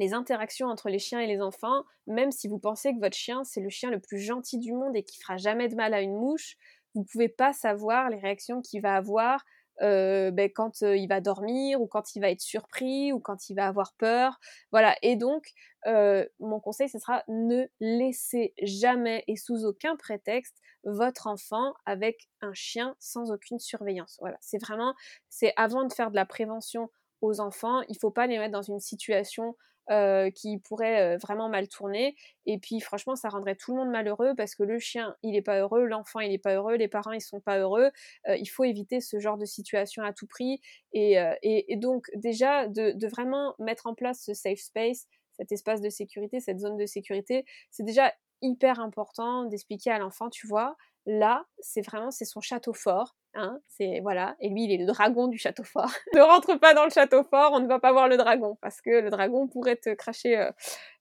[0.00, 3.44] les interactions entre les chiens et les enfants, même si vous pensez que votre chien
[3.44, 6.00] c'est le chien le plus gentil du monde et qui fera jamais de mal à
[6.00, 6.56] une mouche,
[6.94, 9.44] vous pouvez pas savoir les réactions qu'il va avoir
[9.82, 13.48] euh, ben, quand euh, il va dormir ou quand il va être surpris ou quand
[13.48, 14.38] il va avoir peur.
[14.72, 14.96] Voilà.
[15.02, 15.52] Et donc,
[15.86, 22.28] euh, mon conseil, ce sera ne laissez jamais et sous aucun prétexte votre enfant avec
[22.42, 24.18] un chien sans aucune surveillance.
[24.20, 24.36] Voilà.
[24.40, 24.94] C'est vraiment,
[25.30, 26.90] c'est avant de faire de la prévention
[27.22, 29.56] aux enfants, il faut pas les mettre dans une situation
[29.90, 32.14] euh, qui pourrait euh, vraiment mal tourner.
[32.46, 35.42] Et puis franchement, ça rendrait tout le monde malheureux parce que le chien, il n'est
[35.42, 37.90] pas heureux, l'enfant, il n'est pas heureux, les parents, ils sont pas heureux.
[38.28, 40.60] Euh, il faut éviter ce genre de situation à tout prix.
[40.92, 45.80] Et, et, donc déjà, de, de, vraiment mettre en place ce safe space, cet espace
[45.80, 48.12] de sécurité, cette zone de sécurité, c'est déjà
[48.42, 50.76] hyper important d'expliquer à l'enfant, tu vois,
[51.06, 53.16] là, c'est vraiment, c'est son château fort.
[53.34, 55.92] Hein, c'est voilà, et lui il est le dragon du château fort.
[56.14, 58.80] ne rentre pas dans le château fort, on ne va pas voir le dragon parce
[58.80, 60.50] que le dragon pourrait te cracher euh,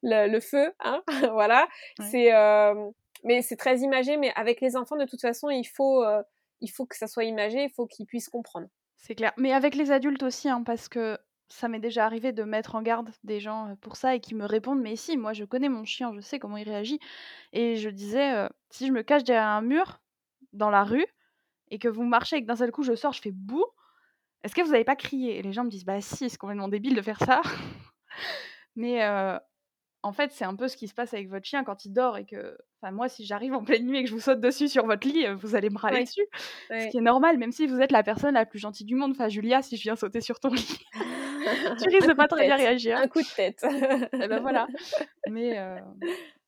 [0.03, 1.01] le, feu, hein,
[1.33, 1.67] voilà.
[2.11, 2.91] C'est euh,
[3.23, 6.21] mais c'est très imagé, mais avec les enfants de toute façon il faut euh,
[6.61, 8.67] il faut que ça soit imagé, il faut qu'ils puissent comprendre.
[8.95, 11.17] C'est clair, mais avec les adultes aussi, hein, parce que
[11.49, 14.45] ça m'est déjà arrivé de mettre en garde des gens pour ça et qui me
[14.45, 16.99] répondent mais si moi je connais mon chien je sais comment il réagit
[17.53, 19.99] et je disais si je me cache derrière un mur
[20.53, 21.05] dans la rue
[21.71, 23.65] et que vous marchez et que d'un seul coup je sors, je fais bouh,
[24.43, 25.37] est-ce que vous n'avez pas crié?
[25.37, 27.41] Et les gens me disent bah si, c'est complètement débile de faire ça.
[28.75, 29.03] Mais
[30.01, 32.17] en fait, c'est un peu ce qui se passe avec votre chien quand il dort
[32.17, 34.69] et que, enfin moi, si j'arrive en pleine nuit et que je vous saute dessus
[34.69, 36.25] sur votre lit, vous allez me râler dessus,
[36.69, 39.11] ce qui est normal, même si vous êtes la personne la plus gentille du monde.
[39.11, 40.79] Enfin, Julia, si je viens sauter sur ton lit,
[41.81, 42.97] tu risques de pas très bien réagir.
[42.97, 43.63] Un coup de tête.
[44.13, 44.67] et ben voilà.
[45.29, 45.57] Mais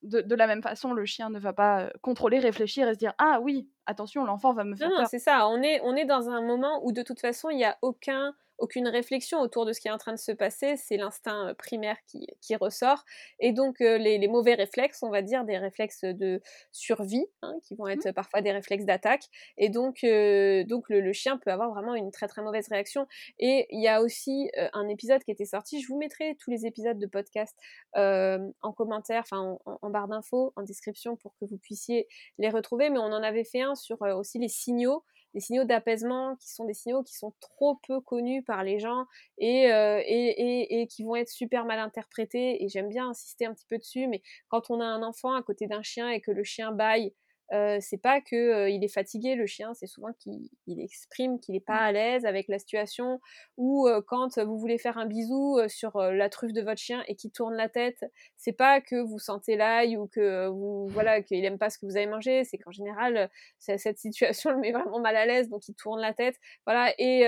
[0.02, 3.38] de, la même façon, le chien ne va pas contrôler, réfléchir et se dire ah
[3.42, 5.46] oui, attention, l'enfant va me faire non, c'est ça.
[5.48, 8.34] On est, on est dans un moment où de toute façon, il n'y a aucun
[8.62, 11.54] aucune réflexion autour de ce qui est en train de se passer, c'est l'instinct euh,
[11.54, 13.04] primaire qui, qui, ressort.
[13.40, 16.40] Et donc euh, les, les, mauvais réflexes, on va dire des réflexes de
[16.70, 18.12] survie, hein, qui vont être mmh.
[18.12, 19.24] parfois des réflexes d'attaque.
[19.58, 23.08] Et donc, euh, donc le, le, chien peut avoir vraiment une très très mauvaise réaction.
[23.40, 26.64] Et il y a aussi un épisode qui était sorti, je vous mettrai tous les
[26.64, 27.56] épisodes de podcast
[27.94, 32.06] en commentaire, enfin en, en, barre d'infos, en description pour que vous puissiez
[32.38, 32.90] les retrouver.
[32.90, 35.04] Mais on en avait fait un sur aussi les signaux
[35.34, 39.06] des signaux d'apaisement qui sont des signaux qui sont trop peu connus par les gens
[39.38, 42.62] et, euh, et, et, et, qui vont être super mal interprétés.
[42.62, 45.42] Et j'aime bien insister un petit peu dessus, mais quand on a un enfant à
[45.42, 47.14] côté d'un chien et que le chien baille
[47.52, 50.48] euh, c'est pas que euh, il est fatigué le chien, c'est souvent qu'il
[50.80, 51.86] exprime qu'il n'est pas mmh.
[51.86, 53.20] à l'aise avec la situation
[53.58, 57.14] ou euh, quand vous voulez faire un bisou sur la truffe de votre chien et
[57.14, 58.04] qu'il tourne la tête,
[58.36, 61.84] c'est pas que vous sentez l'ail ou que vous voilà qu'il aime pas ce que
[61.84, 65.68] vous avez mangé, c'est qu'en général cette situation le met vraiment mal à l'aise donc
[65.68, 66.36] il tourne la tête,
[66.66, 67.26] voilà et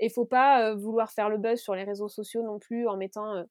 [0.00, 3.44] il faut pas vouloir faire le buzz sur les réseaux sociaux non plus en mettant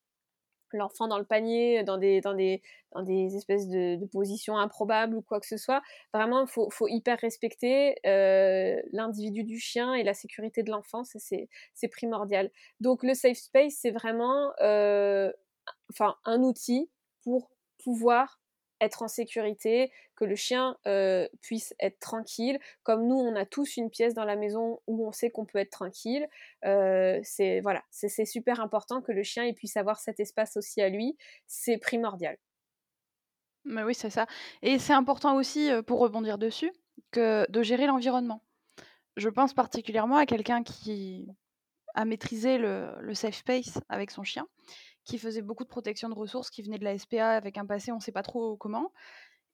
[0.77, 2.61] l'enfant dans le panier, dans des, dans des,
[2.93, 5.81] dans des espèces de, de positions improbables ou quoi que ce soit.
[6.13, 11.03] Vraiment, il faut, faut, hyper respecter euh, l'individu du chien et la sécurité de l'enfant,
[11.03, 12.51] c'est primordial.
[12.79, 15.31] Donc le safe space, c'est vraiment euh,
[15.89, 16.89] enfin, un outil
[17.23, 17.51] pour
[17.83, 18.40] pouvoir
[18.81, 22.59] être en sécurité, que le chien euh, puisse être tranquille.
[22.83, 25.59] Comme nous, on a tous une pièce dans la maison où on sait qu'on peut
[25.59, 26.27] être tranquille.
[26.65, 30.89] Euh, c'est voilà, c'est super important que le chien puisse avoir cet espace aussi à
[30.89, 31.17] lui.
[31.47, 32.37] C'est primordial.
[33.63, 34.25] Mais oui, c'est ça.
[34.63, 36.71] Et c'est important aussi, euh, pour rebondir dessus,
[37.11, 38.43] que de gérer l'environnement.
[39.17, 41.27] Je pense particulièrement à quelqu'un qui
[41.93, 44.47] a maîtrisé le safe space avec son chien
[45.11, 47.91] qui faisait beaucoup de protection de ressources, qui venait de la SPA avec un passé,
[47.91, 48.93] on ne sait pas trop comment.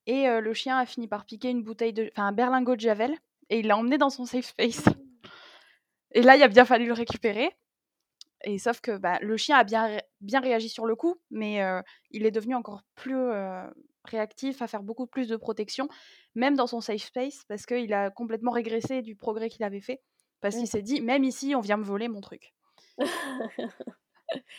[0.06, 3.18] Et le chien a fini par piquer une bouteille de, enfin un berlingot de javel,
[3.50, 4.84] et il l'a emmené dans son safe space.
[6.12, 7.50] Et là, il a bien fallu le récupérer.
[8.44, 11.60] Et sauf que bah, le chien a bien, bien réagi sur le coup, mais
[12.12, 13.18] il est devenu encore plus
[14.04, 15.88] réactif à faire beaucoup plus de protection,
[16.36, 20.00] même dans son safe space, parce qu'il a complètement régressé du progrès qu'il avait fait.
[20.40, 22.54] Parce qu'il s'est dit, même ici, on vient me voler mon truc.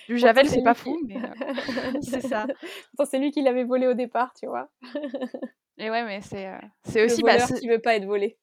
[0.07, 2.47] Du Javel, c'est pas fou, mais euh, c'est ça.
[3.05, 4.69] c'est lui qui l'avait volé au départ, tu vois.
[5.77, 7.21] Et ouais, mais c'est euh, aussi.
[7.21, 8.37] Le bah, voleur qui veut pas être volé.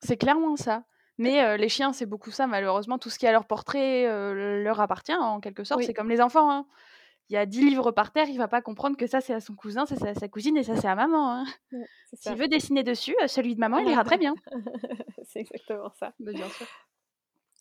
[0.00, 0.84] c'est clairement ça.
[1.18, 2.98] Mais euh, les chiens, c'est beaucoup ça, malheureusement.
[2.98, 5.82] Tout ce qui est à leur portrait leur appartient, en quelque sorte.
[5.82, 6.50] C'est comme les enfants.
[6.50, 6.66] Hein.
[7.28, 9.40] Il y a 10 livres par terre, il va pas comprendre que ça, c'est à
[9.40, 11.32] son cousin, ça, c'est à sa cousine et ça, c'est à maman.
[11.32, 11.44] Hein.
[12.12, 14.34] S'il veut dessiner dessus, celui de maman, il ira très bien.
[15.22, 16.12] c'est exactement ça.
[16.18, 16.66] Bah, bien sûr.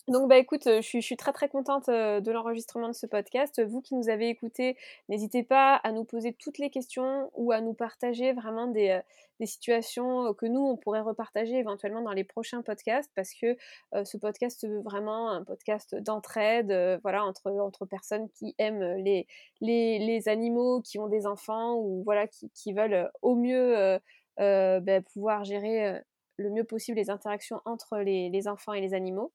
[0.07, 3.63] Donc bah écoute, je suis, très très contente de l'enregistrement de ce podcast.
[3.63, 4.75] Vous qui nous avez écoutés,
[5.09, 8.99] n'hésitez pas à nous poser toutes les questions ou à nous partager vraiment des,
[9.43, 13.57] situations que nous, on pourrait repartager éventuellement dans les prochains podcasts parce que
[14.03, 19.27] ce podcast veut vraiment un podcast d'entraide voilà, entre, entre personnes qui aiment les,
[19.61, 23.99] les, animaux, qui ont des enfants ou voilà, qui, veulent au mieux
[24.37, 26.01] bah, pouvoir gérer
[26.37, 29.31] le mieux possible les interactions entre les enfants et les animaux.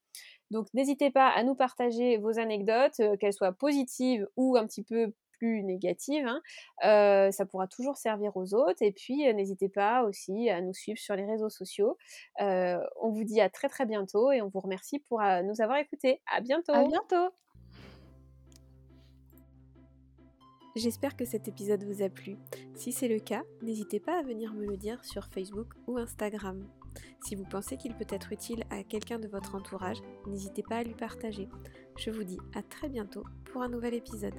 [0.50, 4.82] Donc n'hésitez pas à nous partager vos anecdotes, euh, qu'elles soient positives ou un petit
[4.82, 6.26] peu plus négatives.
[6.26, 6.40] Hein.
[6.84, 8.80] Euh, ça pourra toujours servir aux autres.
[8.82, 11.98] Et puis euh, n'hésitez pas aussi à nous suivre sur les réseaux sociaux.
[12.38, 16.20] on vous dit à très très bientôt et on vous remercie pour nous avoir écoutés.
[16.32, 16.72] À bientôt.
[16.72, 17.32] À bientôt.
[20.76, 22.36] J'espère que cet épisode vous a plu.
[22.74, 26.68] Si c'est le cas, n'hésitez pas à venir me le dire sur Facebook ou Instagram.
[27.26, 30.84] Si vous pensez qu'il peut être utile à quelqu'un de votre entourage, n'hésitez pas à
[30.84, 31.48] lui partager.
[31.96, 34.34] Je vous dis à très bientôt pour un nouvel épisode.